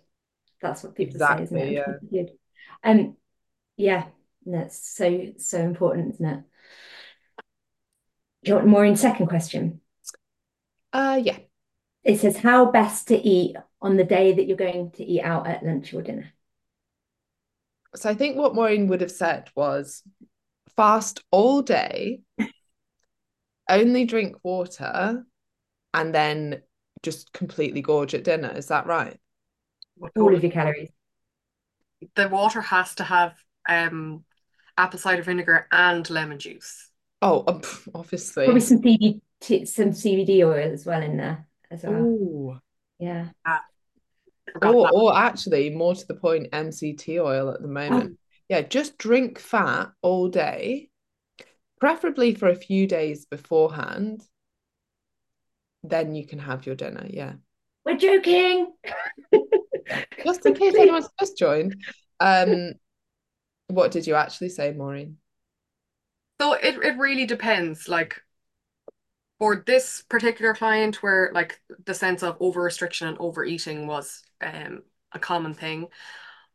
[0.61, 1.71] That's what people say, isn't it?
[1.71, 2.25] Exactly, yeah.
[2.25, 2.31] good.
[2.83, 3.17] Um,
[3.77, 4.07] yeah,
[4.45, 6.45] that's so so important, isn't it?
[8.45, 9.81] Do you want Maureen second question?
[10.93, 11.39] Uh yeah.
[12.05, 15.47] It says how best to eat on the day that you're going to eat out
[15.47, 16.33] at lunch or dinner.
[17.95, 20.03] So I think what Maureen would have said was
[20.77, 22.23] fast all day,
[23.69, 25.25] only drink water,
[25.95, 26.63] and then
[27.03, 28.51] just completely gorge at dinner.
[28.55, 29.19] Is that right?
[30.17, 30.91] All of your calories.
[32.17, 33.35] the water has to have
[33.69, 34.25] um
[34.77, 36.92] apple cider vinegar and lemon juice.
[37.23, 37.63] Oh, um,
[37.95, 38.45] obviously.
[38.45, 39.21] Probably some CBD,
[39.67, 41.95] some CBD oil as well in there as well.
[41.95, 42.59] Ooh.
[42.99, 43.29] Yeah.
[44.53, 44.93] Forgot Or, that.
[44.93, 48.19] or actually, more to the point, MCT oil at the moment.
[48.49, 50.91] Yeah, just drink fat all day,
[51.81, 54.23] preferably for a few days beforehand.
[55.85, 57.07] Then you can have your dinner.
[57.09, 57.35] Yeah.
[57.85, 58.73] We're joking.
[60.23, 61.75] Just in case anyone's just joined.
[62.21, 62.75] Um,
[63.69, 65.17] what did you actually say, Maureen?
[66.43, 67.87] So it, it really depends.
[67.87, 68.21] Like
[69.39, 74.83] for this particular client where like the sense of over restriction and overeating was um
[75.13, 75.87] a common thing,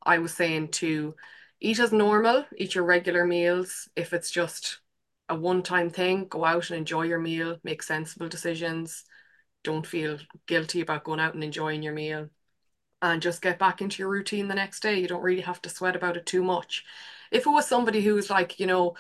[0.04, 1.16] I was saying to
[1.62, 3.88] eat as normal, eat your regular meals.
[3.96, 4.80] If it's just
[5.30, 9.06] a one-time thing, go out and enjoy your meal, make sensible decisions.
[9.64, 12.30] Don't feel guilty about going out and enjoying your meal.
[13.02, 15.00] And just get back into your routine the next day.
[15.00, 16.84] You don't really have to sweat about it too much.
[17.32, 18.96] If it was somebody who's like, you know,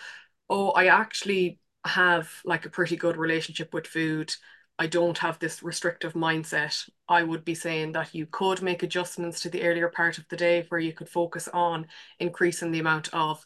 [0.49, 4.33] oh, I actually have like a pretty good relationship with food.
[4.79, 6.87] I don't have this restrictive mindset.
[7.09, 10.37] I would be saying that you could make adjustments to the earlier part of the
[10.37, 11.87] day where you could focus on
[12.19, 13.43] increasing the amount of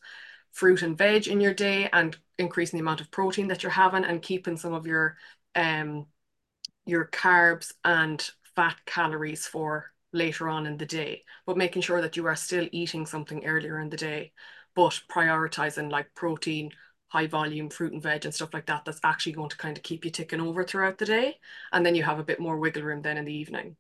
[0.52, 4.04] fruit and veg in your day and increasing the amount of protein that you're having
[4.04, 5.16] and keeping some of your
[5.56, 6.06] um
[6.86, 12.18] your carbs and fat calories for later on in the day, but making sure that
[12.18, 14.32] you are still eating something earlier in the day,
[14.76, 16.72] but prioritizing like protein,
[17.12, 19.84] high volume fruit and veg and stuff like that, that's actually going to kind of
[19.84, 21.40] keep you ticking over throughout the day.
[21.72, 23.78] And then you have a bit more wiggle room then in the evening.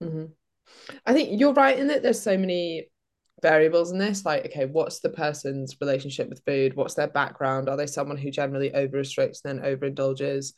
[0.00, 0.26] hmm
[1.06, 2.88] I think you're right in that there's so many
[3.42, 4.24] variables in this.
[4.24, 6.74] Like, okay, what's the person's relationship with food?
[6.76, 7.68] What's their background?
[7.68, 10.54] Are they someone who generally over restricts and then overindulges?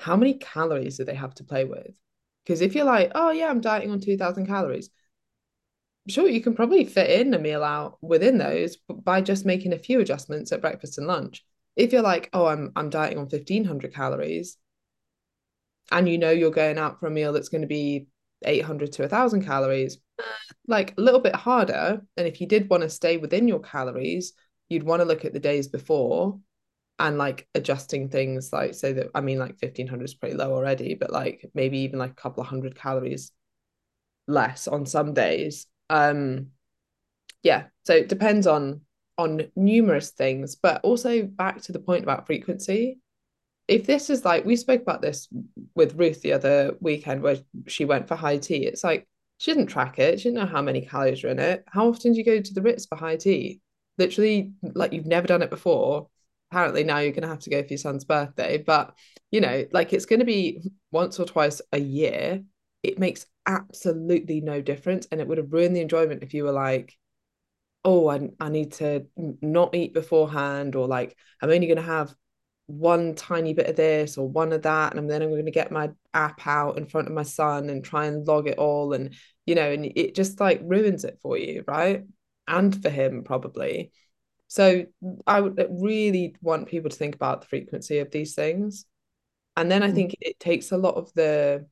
[0.00, 1.92] How many calories do they have to play with?
[2.44, 4.90] Because if you're like, oh yeah, I'm dieting on 2000 calories,
[6.08, 9.78] sure you can probably fit in a meal out within those by just making a
[9.78, 11.44] few adjustments at breakfast and lunch.
[11.76, 14.58] If you're like, oh, I'm I'm dieting on 1500 calories,
[15.90, 18.06] and you know you're going out for a meal that's going to be
[18.44, 19.98] 800 to 1000 calories,
[20.66, 22.02] like a little bit harder.
[22.16, 24.32] And if you did want to stay within your calories,
[24.68, 26.38] you'd want to look at the days before
[26.98, 30.94] and like adjusting things like say that I mean like 1500 is pretty low already,
[30.94, 33.32] but like maybe even like a couple of hundred calories
[34.26, 35.66] less on some days.
[35.90, 36.48] Um
[37.42, 38.82] yeah, so it depends on
[39.18, 42.98] on numerous things, but also back to the point about frequency.
[43.68, 45.28] If this is like we spoke about this
[45.74, 49.68] with Ruth the other weekend where she went for high tea, it's like she didn't
[49.68, 51.64] track it, she didn't know how many calories are in it.
[51.68, 53.60] How often do you go to the Ritz for high tea?
[53.98, 56.08] Literally, like you've never done it before
[56.52, 58.94] apparently now you're going to have to go for your son's birthday but
[59.30, 62.42] you know like it's going to be once or twice a year
[62.82, 66.52] it makes absolutely no difference and it would have ruined the enjoyment if you were
[66.52, 66.94] like
[67.84, 72.14] oh I, I need to not eat beforehand or like i'm only going to have
[72.66, 75.72] one tiny bit of this or one of that and then i'm going to get
[75.72, 79.14] my app out in front of my son and try and log it all and
[79.46, 82.04] you know and it just like ruins it for you right
[82.46, 83.92] and for him probably
[84.52, 84.84] so
[85.26, 88.84] I would really want people to think about the frequency of these things.
[89.56, 89.94] And then I mm.
[89.94, 91.64] think it takes a lot of the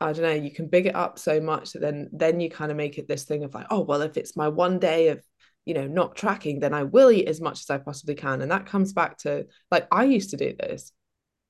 [0.00, 2.70] I don't know, you can big it up so much that then then you kind
[2.70, 5.22] of make it this thing of like, oh well, if it's my one day of
[5.64, 8.42] you know not tracking, then I will eat as much as I possibly can.
[8.42, 10.92] And that comes back to like I used to do this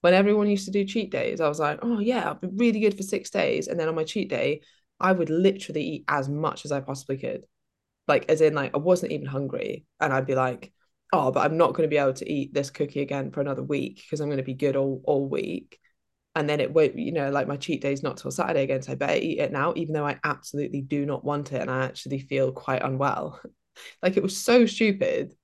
[0.00, 1.40] when everyone used to do cheat days.
[1.40, 3.68] I was like, oh yeah, I'll be really good for six days.
[3.68, 4.62] And then on my cheat day,
[5.00, 7.44] I would literally eat as much as I possibly could
[8.08, 10.72] like as in like I wasn't even hungry and I'd be like
[11.12, 13.62] oh but I'm not going to be able to eat this cookie again for another
[13.62, 15.78] week because I'm going to be good all all week
[16.38, 18.80] and then it won't you know like my cheat day is not till Saturday again
[18.80, 21.70] so I better eat it now even though I absolutely do not want it and
[21.70, 23.40] I actually feel quite unwell.
[24.02, 25.34] Like it was so stupid.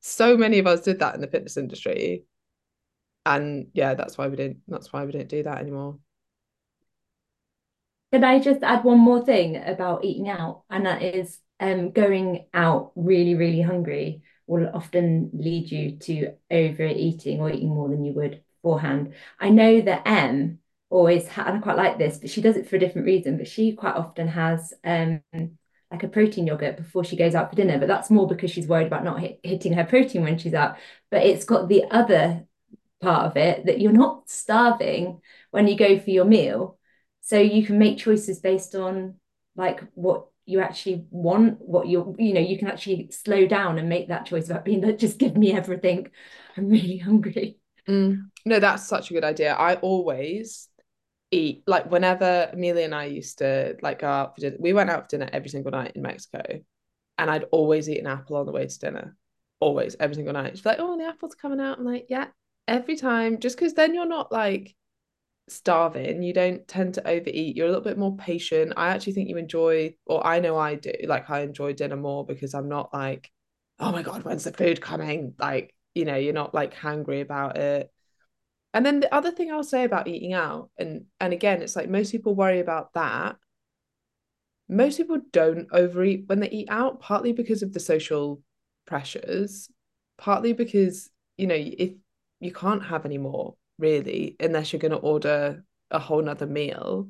[0.00, 2.24] So many of us did that in the fitness industry.
[3.24, 5.98] And yeah that's why we didn't that's why we didn't do that anymore.
[8.12, 10.64] Can I just add one more thing about eating out?
[10.68, 17.40] And that is um, going out really, really hungry will often lead you to overeating
[17.40, 19.14] or eating more than you would beforehand.
[19.40, 22.68] I know that Em always, ha- and I quite like this, but she does it
[22.68, 23.36] for a different reason.
[23.36, 25.22] But she quite often has um,
[25.90, 27.78] like a protein yogurt before she goes out for dinner.
[27.78, 30.76] But that's more because she's worried about not hit- hitting her protein when she's out.
[31.10, 32.44] But it's got the other
[33.00, 36.78] part of it that you're not starving when you go for your meal.
[37.20, 39.14] So you can make choices based on
[39.56, 43.88] like what you actually want what you're you know you can actually slow down and
[43.88, 46.08] make that choice about being like just give me everything
[46.56, 48.30] i'm really hungry mm.
[48.48, 49.54] No that's such a good idea.
[49.54, 50.68] I always
[51.30, 54.88] eat like whenever amelia and i used to like go out for dinner we went
[54.88, 56.42] out for dinner every single night in mexico
[57.18, 59.14] and i'd always eat an apple on the way to dinner
[59.60, 60.56] always every single night.
[60.56, 61.78] She's like oh the apple's coming out.
[61.78, 62.26] I'm like yeah
[62.66, 63.38] every time.
[63.38, 64.74] Just because then you're not like
[65.50, 68.74] starving you don't tend to overeat you're a little bit more patient.
[68.76, 72.26] I actually think you enjoy or i know i do like i enjoy dinner more
[72.26, 73.30] because i'm not like
[73.80, 75.34] oh my god when's the food coming?
[75.38, 77.90] Like you know you're not like hungry about it
[78.74, 81.88] and then the other thing i'll say about eating out and and again it's like
[81.88, 83.36] most people worry about that
[84.68, 88.42] most people don't overeat when they eat out partly because of the social
[88.86, 89.70] pressures
[90.16, 91.92] partly because you know if
[92.40, 97.08] you can't have any more really, unless you're going to order a whole nother meal.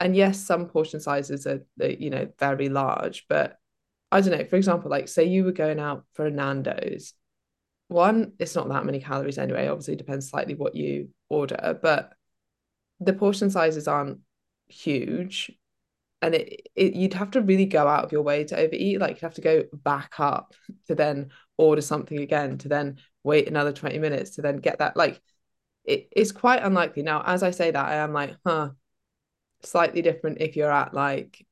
[0.00, 3.58] And yes, some portion sizes are, uh, you know, very large, but
[4.10, 4.44] I don't know.
[4.44, 7.14] For example, like say you were going out for a Nando's,
[7.90, 9.66] one, it's not that many calories anyway.
[9.68, 12.12] Obviously, depends slightly what you order, but
[13.00, 14.20] the portion sizes aren't
[14.68, 15.50] huge.
[16.22, 19.00] And it, it you'd have to really go out of your way to overeat.
[19.00, 20.54] Like you'd have to go back up
[20.86, 24.96] to then order something again, to then wait another 20 minutes to then get that.
[24.96, 25.20] Like
[25.84, 27.02] it is quite unlikely.
[27.02, 28.70] Now, as I say that, I am like, huh,
[29.62, 31.44] slightly different if you're at like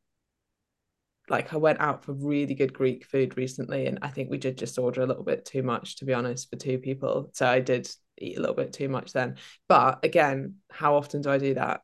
[1.31, 4.59] like I went out for really good Greek food recently, and I think we did
[4.59, 7.31] just order a little bit too much, to be honest, for two people.
[7.35, 7.88] So I did
[8.19, 9.37] eat a little bit too much then.
[9.69, 11.83] But again, how often do I do that?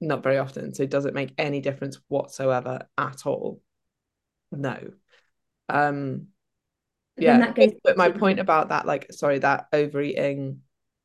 [0.00, 0.74] Not very often.
[0.74, 3.62] So does it make any difference whatsoever at all?
[4.52, 4.78] No.
[5.68, 6.28] Um
[7.16, 7.52] yeah.
[7.84, 10.60] But my point about that, like, sorry, that overeating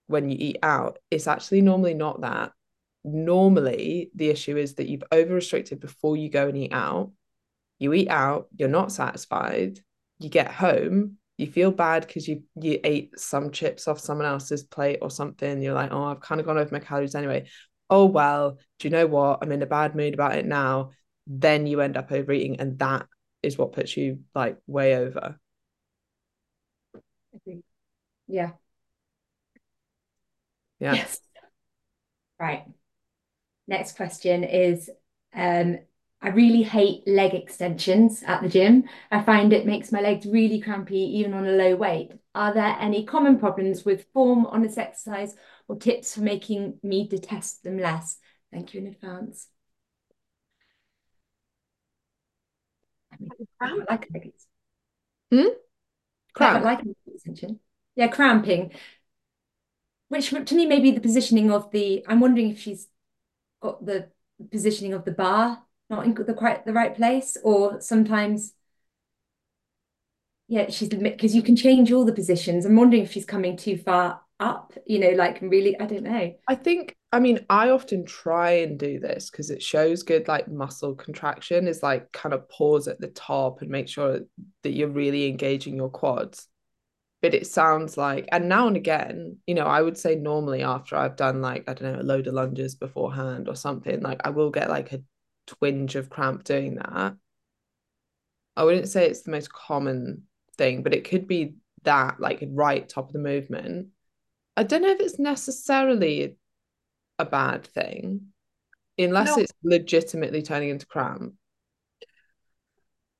[0.08, 2.51] when you eat out, it's actually normally not that.
[3.03, 7.12] Normally, the issue is that you've over restricted before you go and eat out.
[7.79, 9.79] You eat out, you're not satisfied.
[10.19, 14.63] You get home, you feel bad because you you ate some chips off someone else's
[14.63, 15.61] plate or something.
[15.61, 17.47] You're like, oh, I've kind of gone over my calories anyway.
[17.89, 19.39] Oh well, do you know what?
[19.41, 20.91] I'm in a bad mood about it now.
[21.27, 23.05] then you end up overeating and that
[23.43, 25.39] is what puts you like way over
[28.27, 28.51] yeah
[30.79, 31.19] yeah yes
[32.39, 32.65] right
[33.67, 34.89] next question is
[35.35, 35.79] um
[36.21, 38.84] I really hate leg extensions at the gym.
[39.10, 42.12] I find it makes my legs really crampy even on a low weight.
[42.36, 45.34] Are there any common problems with form on this exercise
[45.69, 48.17] or tips for making me detest them less?
[48.51, 49.47] Thank you in advance.
[53.13, 54.34] I mean, I like leg
[55.32, 55.47] hmm?
[56.34, 56.65] Cramp.
[56.65, 57.60] like leg extension.
[57.95, 58.71] Yeah, cramping.
[60.10, 62.03] Which to me maybe the positioning of the.
[62.08, 62.89] I'm wondering if she's
[63.62, 64.10] got the
[64.51, 68.54] positioning of the bar not in the quite the right place, or sometimes
[70.49, 72.65] yeah, she's because you can change all the positions.
[72.65, 76.34] I'm wondering if she's coming too far up, you know, like really, I don't know.
[76.47, 80.47] I think, I mean, I often try and do this because it shows good like
[80.47, 84.21] muscle contraction is like kind of pause at the top and make sure
[84.63, 86.47] that you're really engaging your quads.
[87.21, 90.95] But it sounds like, and now and again, you know, I would say normally after
[90.95, 94.30] I've done like, I don't know, a load of lunges beforehand or something, like I
[94.30, 95.02] will get like a
[95.57, 97.15] twinge of cramp doing that.
[98.55, 100.23] I wouldn't say it's the most common
[100.57, 103.88] thing, but it could be that, like right top of the movement.
[104.57, 106.35] I don't know if it's necessarily
[107.17, 108.27] a bad thing,
[108.97, 109.43] unless no.
[109.43, 111.33] it's legitimately turning into cramp.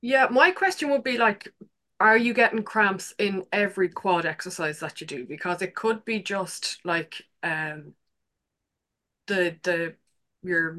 [0.02, 1.52] Yeah, my question would be like,
[1.98, 5.26] are you getting cramps in every quad exercise that you do?
[5.26, 7.94] Because it could be just like um
[9.26, 9.94] the the
[10.42, 10.78] your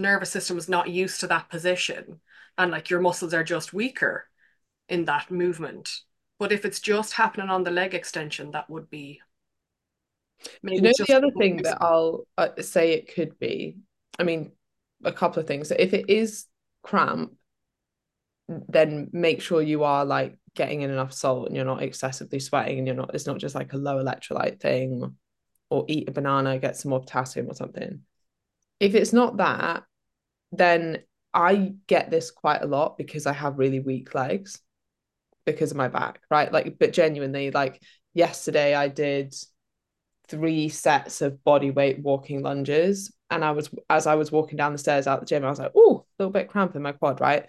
[0.00, 2.20] nervous system is not used to that position
[2.58, 4.26] and like your muscles are just weaker
[4.88, 6.00] in that movement.
[6.38, 9.20] But if it's just happening on the leg extension, that would be.
[10.62, 13.76] Maybe you know the other thing that I'll uh, say it could be.
[14.18, 14.52] I mean,
[15.04, 15.70] a couple of things.
[15.70, 16.46] If it is
[16.82, 17.34] cramp,
[18.48, 22.78] then make sure you are like getting in enough salt and you're not excessively sweating
[22.78, 23.14] and you're not.
[23.14, 25.14] It's not just like a low electrolyte thing,
[25.68, 28.00] or eat a banana, get some more potassium or something
[28.80, 29.84] if it's not that,
[30.52, 30.98] then
[31.32, 34.60] I get this quite a lot because I have really weak legs
[35.46, 36.52] because of my back, right?
[36.52, 37.82] Like, but genuinely, like
[38.14, 39.34] yesterday, I did
[40.28, 43.12] three sets of body weight walking lunges.
[43.30, 45.58] And I was, as I was walking down the stairs out the gym, I was
[45.58, 47.48] like, oh, a little bit cramp in my quad, right?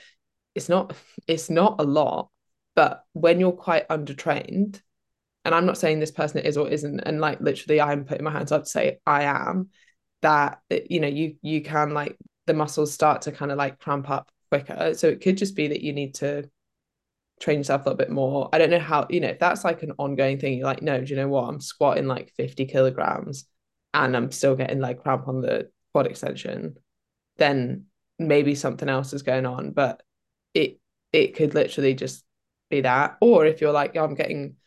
[0.53, 0.93] It's not,
[1.27, 2.29] it's not a lot,
[2.75, 4.81] but when you're quite undertrained,
[5.43, 8.31] and I'm not saying this person is or isn't, and like literally, I'm putting my
[8.31, 9.69] hands up to say I am
[10.21, 12.15] that you know you you can like
[12.51, 14.93] the muscles start to kind of like cramp up quicker.
[14.93, 16.49] So it could just be that you need to
[17.39, 18.49] train yourself a little bit more.
[18.51, 20.99] I don't know how you know if that's like an ongoing thing you're like no
[20.99, 21.47] do you know what?
[21.47, 23.45] I'm squatting like 50 kilograms
[23.93, 26.77] and i'm still getting like cramp on the quad extension
[27.37, 27.85] then
[28.19, 29.71] maybe something else is going on.
[29.71, 30.03] But
[30.53, 30.79] it
[31.13, 32.23] it could literally just
[32.69, 33.17] be that.
[33.21, 34.57] Or if you're like i'm getting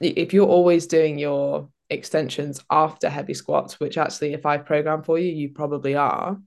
[0.00, 5.18] if you're always doing your extensions after heavy squats, which actually, if I program for
[5.18, 6.38] you, you probably are,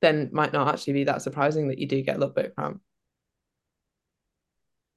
[0.00, 2.80] then might not actually be that surprising that you do get a little bit cramp.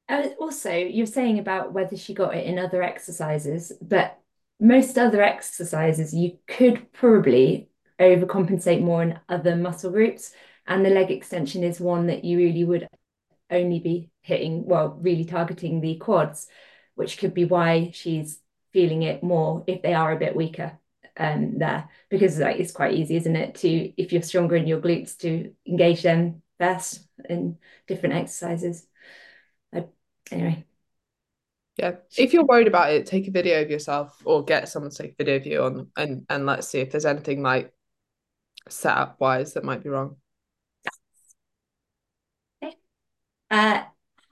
[0.10, 4.20] Uh, also, you're saying about whether she got it in other exercises, but
[4.60, 10.34] most other exercises you could probably overcompensate more in other muscle groups.
[10.68, 12.88] And the leg extension is one that you really would
[13.50, 16.48] only be hitting, well, really targeting the quads,
[16.96, 18.39] which could be why she's
[18.72, 20.80] feeling it more if they are a bit weaker
[21.17, 23.69] um, there because like, it's quite easy, isn't it, to
[24.02, 28.88] if you're stronger in your glutes to engage them best in different exercises.
[30.32, 30.65] anyway.
[31.78, 34.97] Yeah, if you're worried about it, take a video of yourself or get someone to
[34.97, 37.73] take a video of you on and and let's see if there's anything like
[38.69, 40.17] setup wise that might be wrong.
[42.63, 42.78] Okay.
[43.49, 43.84] Uh,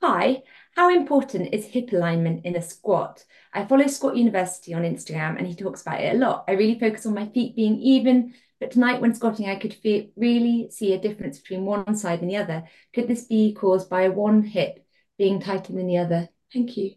[0.02, 0.44] hi,
[0.82, 3.24] how important is hip alignment in a squat?
[3.54, 6.44] I follow Squat University on Instagram and he talks about it a lot.
[6.48, 10.08] I really focus on my feet being even, but tonight when squatting, I could feel,
[10.16, 12.64] really see a difference between one side and the other.
[12.96, 14.84] Could this be caused by one hip
[15.20, 16.30] being tighter than the other?
[16.52, 16.96] Thank you.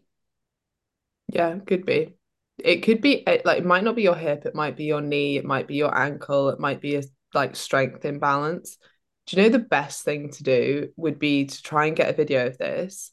[1.27, 2.15] Yeah, could be.
[2.57, 5.37] It could be like it might not be your hip, it might be your knee,
[5.37, 7.03] it might be your ankle, it might be a
[7.35, 8.79] like strength imbalance.
[9.27, 12.13] Do you know the best thing to do would be to try and get a
[12.13, 13.11] video of this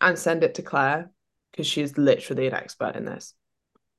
[0.00, 1.10] and send it to Claire
[1.50, 3.34] because she's literally an expert in this.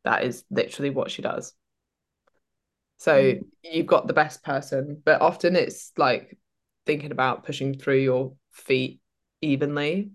[0.04, 1.54] That is literally what she does.
[2.98, 3.42] So mm.
[3.64, 6.38] you've got the best person, but often it's like
[6.86, 9.02] thinking about pushing through your feet
[9.42, 10.12] evenly.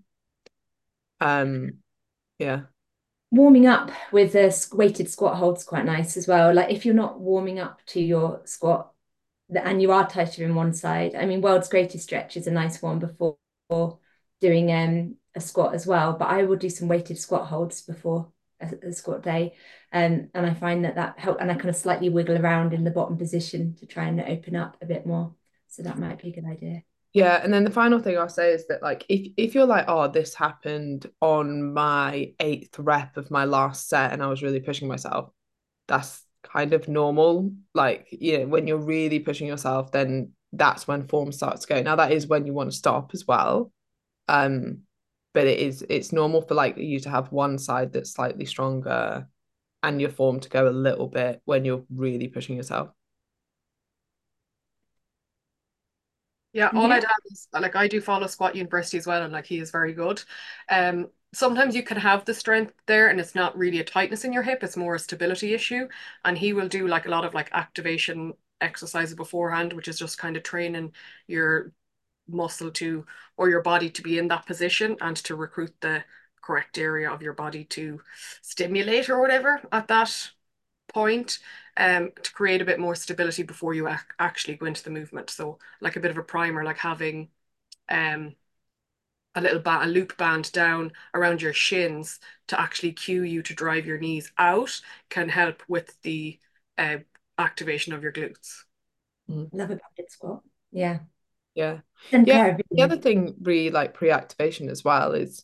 [1.19, 1.79] Um,
[2.39, 2.61] yeah.
[3.31, 6.53] Warming up with a weighted squat holds quite nice as well.
[6.53, 8.91] Like if you're not warming up to your squat
[9.55, 11.15] and you are tighter in one side.
[11.15, 13.37] I mean, world's greatest stretch is a nice one before
[14.39, 16.13] doing um, a squat as well.
[16.13, 19.53] But I will do some weighted squat holds before a, a squat day,
[19.91, 21.39] um, and I find that that help.
[21.39, 24.55] And I kind of slightly wiggle around in the bottom position to try and open
[24.55, 25.35] up a bit more.
[25.67, 26.83] So that might be a good idea.
[27.13, 29.85] Yeah, and then the final thing I'll say is that like if if you're like,
[29.87, 34.61] oh, this happened on my eighth rep of my last set and I was really
[34.61, 35.31] pushing myself,
[35.87, 37.51] that's kind of normal.
[37.73, 41.81] Like, you know, when you're really pushing yourself, then that's when form starts to go.
[41.81, 43.73] Now that is when you want to stop as well.
[44.27, 44.83] Um,
[45.33, 49.27] but it is it's normal for like you to have one side that's slightly stronger
[49.83, 52.89] and your form to go a little bit when you're really pushing yourself.
[56.53, 56.91] Yeah, all yeah.
[56.91, 59.71] I'd add is like I do follow Squat University as well, and like he is
[59.71, 60.21] very good.
[60.69, 64.33] Um, sometimes you can have the strength there, and it's not really a tightness in
[64.33, 65.87] your hip; it's more a stability issue.
[66.25, 70.17] And he will do like a lot of like activation exercises beforehand, which is just
[70.17, 70.93] kind of training
[71.27, 71.71] your
[72.31, 73.05] muscle to
[73.37, 76.03] or your body to be in that position and to recruit the
[76.41, 78.01] correct area of your body to
[78.41, 80.31] stimulate or whatever at that
[80.93, 81.39] point
[81.77, 85.29] um, to create a bit more stability before you ac actually go into the movement.
[85.29, 87.29] So like a bit of a primer, like having
[87.89, 88.35] um,
[89.35, 93.85] a little a loop band down around your shins to actually cue you to drive
[93.85, 96.39] your knees out can help with the
[96.77, 96.97] uh,
[97.37, 98.63] activation of your glutes.
[99.29, 99.49] Mm.
[99.53, 100.41] Love a banded squat.
[100.71, 100.99] Yeah.
[101.55, 101.79] Yeah.
[102.11, 102.57] And yeah.
[102.71, 105.43] The other thing really like pre-activation as well is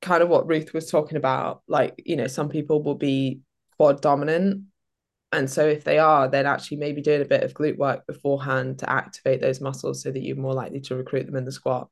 [0.00, 1.62] kind of what Ruth was talking about.
[1.66, 3.40] Like, you know, some people will be
[3.76, 4.64] quad dominant.
[5.32, 8.80] And so if they are, then actually maybe doing a bit of glute work beforehand
[8.80, 11.88] to activate those muscles so that you're more likely to recruit them in the squat.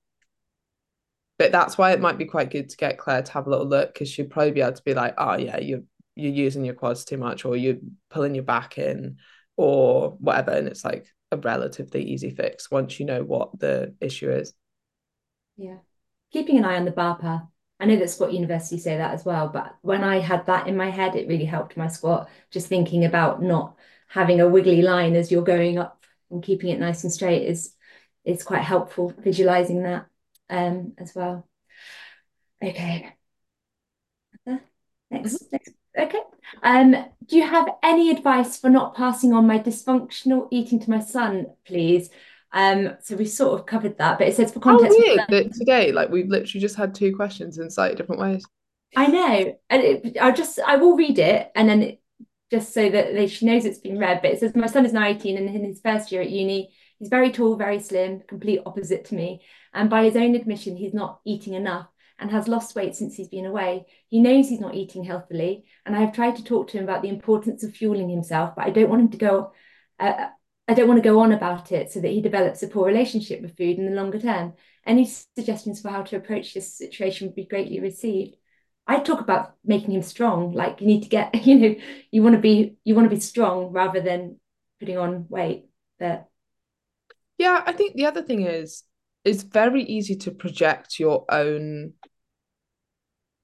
[1.38, 3.66] But that's why it might be quite good to get Claire to have a little
[3.66, 5.80] look because she'd probably be able to be like, oh yeah, you're
[6.14, 7.78] you're using your quads too much or you're
[8.10, 9.16] pulling your back in
[9.56, 10.50] or whatever.
[10.50, 14.52] And it's like a relatively easy fix once you know what the issue is.
[15.56, 15.78] Yeah.
[16.32, 17.42] Keeping an eye on the bar path
[17.80, 20.76] I know that Squat University say that as well, but when I had that in
[20.76, 22.28] my head, it really helped my squat.
[22.50, 23.74] Just thinking about not
[24.06, 27.74] having a wiggly line as you're going up and keeping it nice and straight is
[28.22, 29.14] is quite helpful.
[29.18, 30.06] Visualizing that
[30.50, 31.48] um, as well.
[32.62, 33.14] Okay.
[35.10, 35.70] Next, next.
[35.98, 36.20] Okay.
[36.62, 36.92] Um,
[37.26, 41.46] do you have any advice for not passing on my dysfunctional eating to my son,
[41.64, 42.10] please?
[42.52, 44.98] Um, so we sort of covered that, but it says for context.
[44.98, 48.44] How weird that today, like we've literally just had two questions in slightly different ways.
[48.96, 52.00] I know, and it, I'll just I will read it, and then it,
[52.50, 54.20] just so that they, she knows it's been read.
[54.22, 56.74] But it says my son is now 18 and in his first year at uni.
[56.98, 59.42] He's very tall, very slim, complete opposite to me.
[59.72, 61.86] And by his own admission, he's not eating enough
[62.20, 63.86] and has lost weight since he's been away.
[64.08, 67.02] He knows he's not eating healthily, and I have tried to talk to him about
[67.02, 69.52] the importance of fueling himself, but I don't want him to go.
[69.98, 70.28] Uh,
[70.68, 73.42] I don't want to go on about it so that he develops a poor relationship
[73.42, 74.52] with food in the longer term.
[74.86, 78.36] Any suggestions for how to approach this situation would be greatly received.
[78.86, 80.52] I talk about making him strong.
[80.52, 81.74] Like you need to get, you know,
[82.10, 84.38] you want to be you want to be strong rather than
[84.78, 85.66] putting on weight.
[85.98, 86.28] But
[87.38, 88.84] yeah, I think the other thing is
[89.24, 91.94] it's very easy to project your own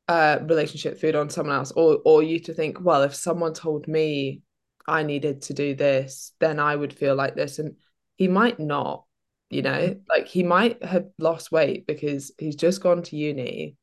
[0.08, 3.88] uh relationship food on someone else or or you to think, well, if someone told
[3.88, 4.42] me
[4.86, 7.58] I needed to do this, then I would feel like this.
[7.58, 7.76] And
[8.16, 9.04] he might not,
[9.50, 10.00] you know, mm-hmm.
[10.08, 13.76] like he might have lost weight because he's just gone to uni.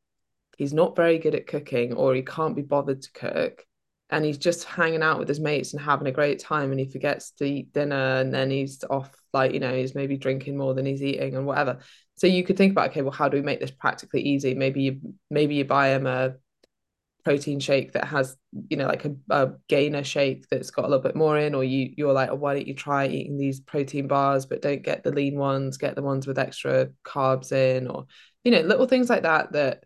[0.57, 3.65] He's not very good at cooking or he can't be bothered to cook.
[4.09, 6.85] And he's just hanging out with his mates and having a great time and he
[6.85, 10.75] forgets to eat dinner and then he's off, like, you know, he's maybe drinking more
[10.75, 11.79] than he's eating and whatever.
[12.15, 14.53] So you could think about, okay, well, how do we make this practically easy?
[14.53, 16.35] Maybe you maybe you buy him a
[17.23, 18.35] protein shake that has
[18.69, 21.63] you know like a, a, gainer shake that's got a little bit more in or
[21.63, 25.03] you you're like oh, why don't you try eating these protein bars but don't get
[25.03, 28.05] the lean ones get the ones with extra carbs in or
[28.43, 29.83] you know little things like that that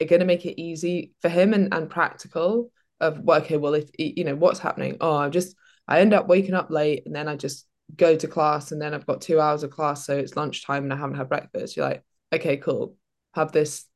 [0.00, 2.70] are going to make it easy for him and, and practical
[3.00, 5.54] of well, okay well if you know what's happening oh i'm just
[5.86, 7.66] i end up waking up late and then i just
[7.96, 10.92] go to class and then i've got two hours of class so it's lunchtime and
[10.92, 12.96] i haven't had breakfast you're like okay cool
[13.34, 13.86] have this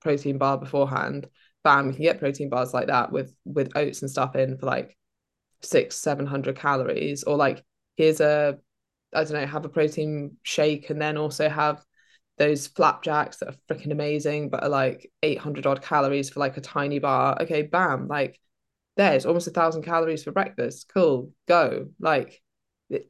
[0.00, 1.28] protein bar beforehand
[1.64, 4.66] bam, you can get protein bars like that with with oats and stuff in for
[4.66, 4.96] like
[5.62, 7.24] six, seven hundred calories.
[7.24, 7.64] Or like
[7.96, 8.58] here's a
[9.14, 11.82] I don't know, have a protein shake and then also have
[12.38, 16.60] those flapjacks that are freaking amazing, but are like 800 odd calories for like a
[16.60, 17.36] tiny bar.
[17.42, 18.40] Okay, bam, like
[18.96, 20.90] there's almost a thousand calories for breakfast.
[20.92, 21.88] Cool, go.
[22.00, 22.40] Like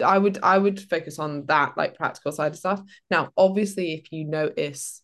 [0.04, 2.82] I would I would focus on that like practical side of stuff.
[3.10, 5.02] Now, obviously, if you notice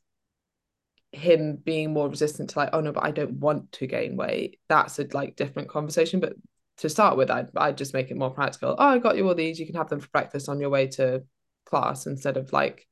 [1.13, 4.59] him being more resistant to like oh no but I don't want to gain weight
[4.69, 6.33] that's a like different conversation but
[6.79, 8.75] to start with, I'd I'd just make it more practical.
[8.79, 9.59] Oh, I got you all these.
[9.59, 11.23] You can have them for breakfast on your way to
[11.67, 12.87] class instead of like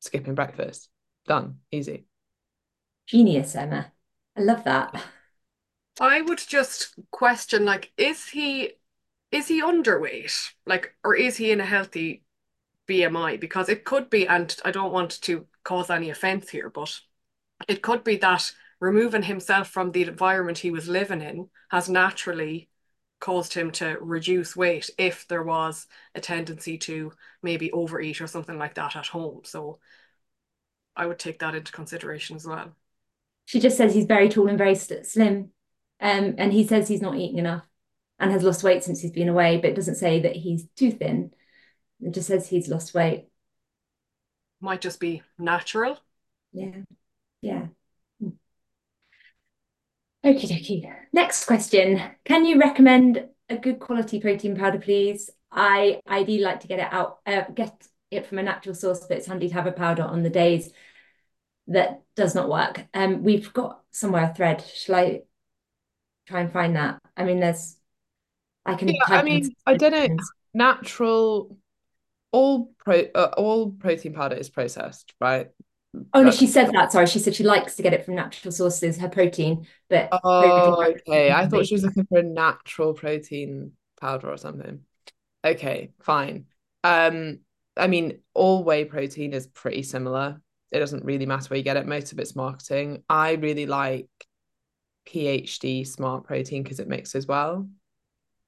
[0.00, 0.88] skipping breakfast.
[1.26, 1.58] Done.
[1.70, 2.06] Easy.
[3.06, 3.92] Genius, Emma.
[4.36, 5.02] I love that.
[6.00, 8.72] I would just question like, is he
[9.32, 10.50] is he underweight?
[10.66, 12.24] Like, or is he in a healthy
[12.88, 13.38] BMI?
[13.40, 17.00] Because it could be, and I don't want to cause any offense here, but
[17.68, 22.68] it could be that removing himself from the environment he was living in has naturally
[23.20, 27.12] caused him to reduce weight if there was a tendency to
[27.42, 29.42] maybe overeat or something like that at home.
[29.44, 29.78] So
[30.96, 32.74] I would take that into consideration as well.
[33.44, 35.50] She just says he's very tall and very slim.
[36.00, 37.69] Um, and he says he's not eating enough
[38.20, 40.92] and has lost weight since he's been away, but it doesn't say that he's too
[40.92, 41.32] thin.
[42.00, 43.26] It just says he's lost weight.
[44.60, 45.98] Might just be natural.
[46.52, 46.82] Yeah.
[47.40, 47.66] Yeah.
[50.22, 50.94] Okie dokie.
[51.14, 52.00] Next question.
[52.24, 55.30] Can you recommend a good quality protein powder, please?
[55.50, 59.16] I ideally like to get it out, uh, get it from a natural source, but
[59.16, 60.70] it's handy to have a powder on the days
[61.68, 62.84] that does not work.
[62.92, 64.62] Um, we've got somewhere a thread.
[64.62, 65.22] Shall I
[66.26, 67.00] try and find that?
[67.16, 67.76] I mean, there's,
[68.66, 68.88] I can.
[68.88, 70.16] Yeah, I mean, I don't know.
[70.52, 71.56] Natural,
[72.32, 75.50] all pro, uh, all protein powder is processed, right?
[76.12, 76.92] Oh no, she said that.
[76.92, 80.84] Sorry, she said she likes to get it from natural sources, her protein, but oh,
[80.84, 81.32] okay.
[81.32, 84.80] I thought she was looking for a natural protein powder or something.
[85.44, 86.46] Okay, fine.
[86.84, 87.40] Um,
[87.76, 90.40] I mean, all whey protein is pretty similar.
[90.70, 91.86] It doesn't really matter where you get it.
[91.86, 93.02] Most of it's marketing.
[93.08, 94.08] I really like
[95.08, 97.68] PhD smart protein because it mixes well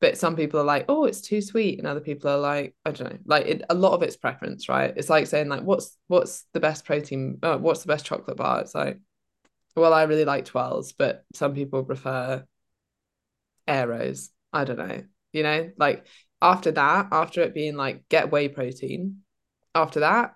[0.03, 2.91] but some people are like oh it's too sweet and other people are like i
[2.91, 4.93] don't know like it, a lot of it's preference right?
[4.97, 8.61] It's like saying like what's what's the best protein oh, what's the best chocolate bar?
[8.61, 8.99] It's like
[9.77, 12.45] well i really like Twirls but some people prefer
[13.67, 14.31] Aeros.
[14.53, 15.71] I don't know you know?
[15.79, 16.07] Like
[16.43, 19.23] after that after it being like get whey protein
[19.75, 20.35] after that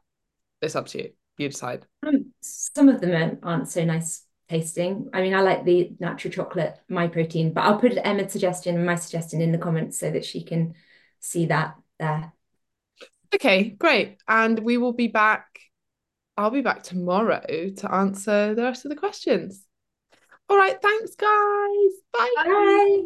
[0.62, 1.10] it's up to you.
[1.38, 1.84] You decide.
[2.06, 5.10] Um, some of them aren't so nice tasting.
[5.12, 8.94] I mean, I like the natural chocolate, Myprotein, but I'll put Emma's suggestion and my
[8.94, 10.74] suggestion in the comments so that she can
[11.20, 12.32] see that there.
[13.34, 14.18] Okay, great.
[14.28, 15.46] And we will be back.
[16.36, 17.42] I'll be back tomorrow
[17.76, 19.64] to answer the rest of the questions.
[20.48, 21.92] All right, thanks, guys.
[22.12, 22.34] Bye.
[22.36, 23.02] Bye.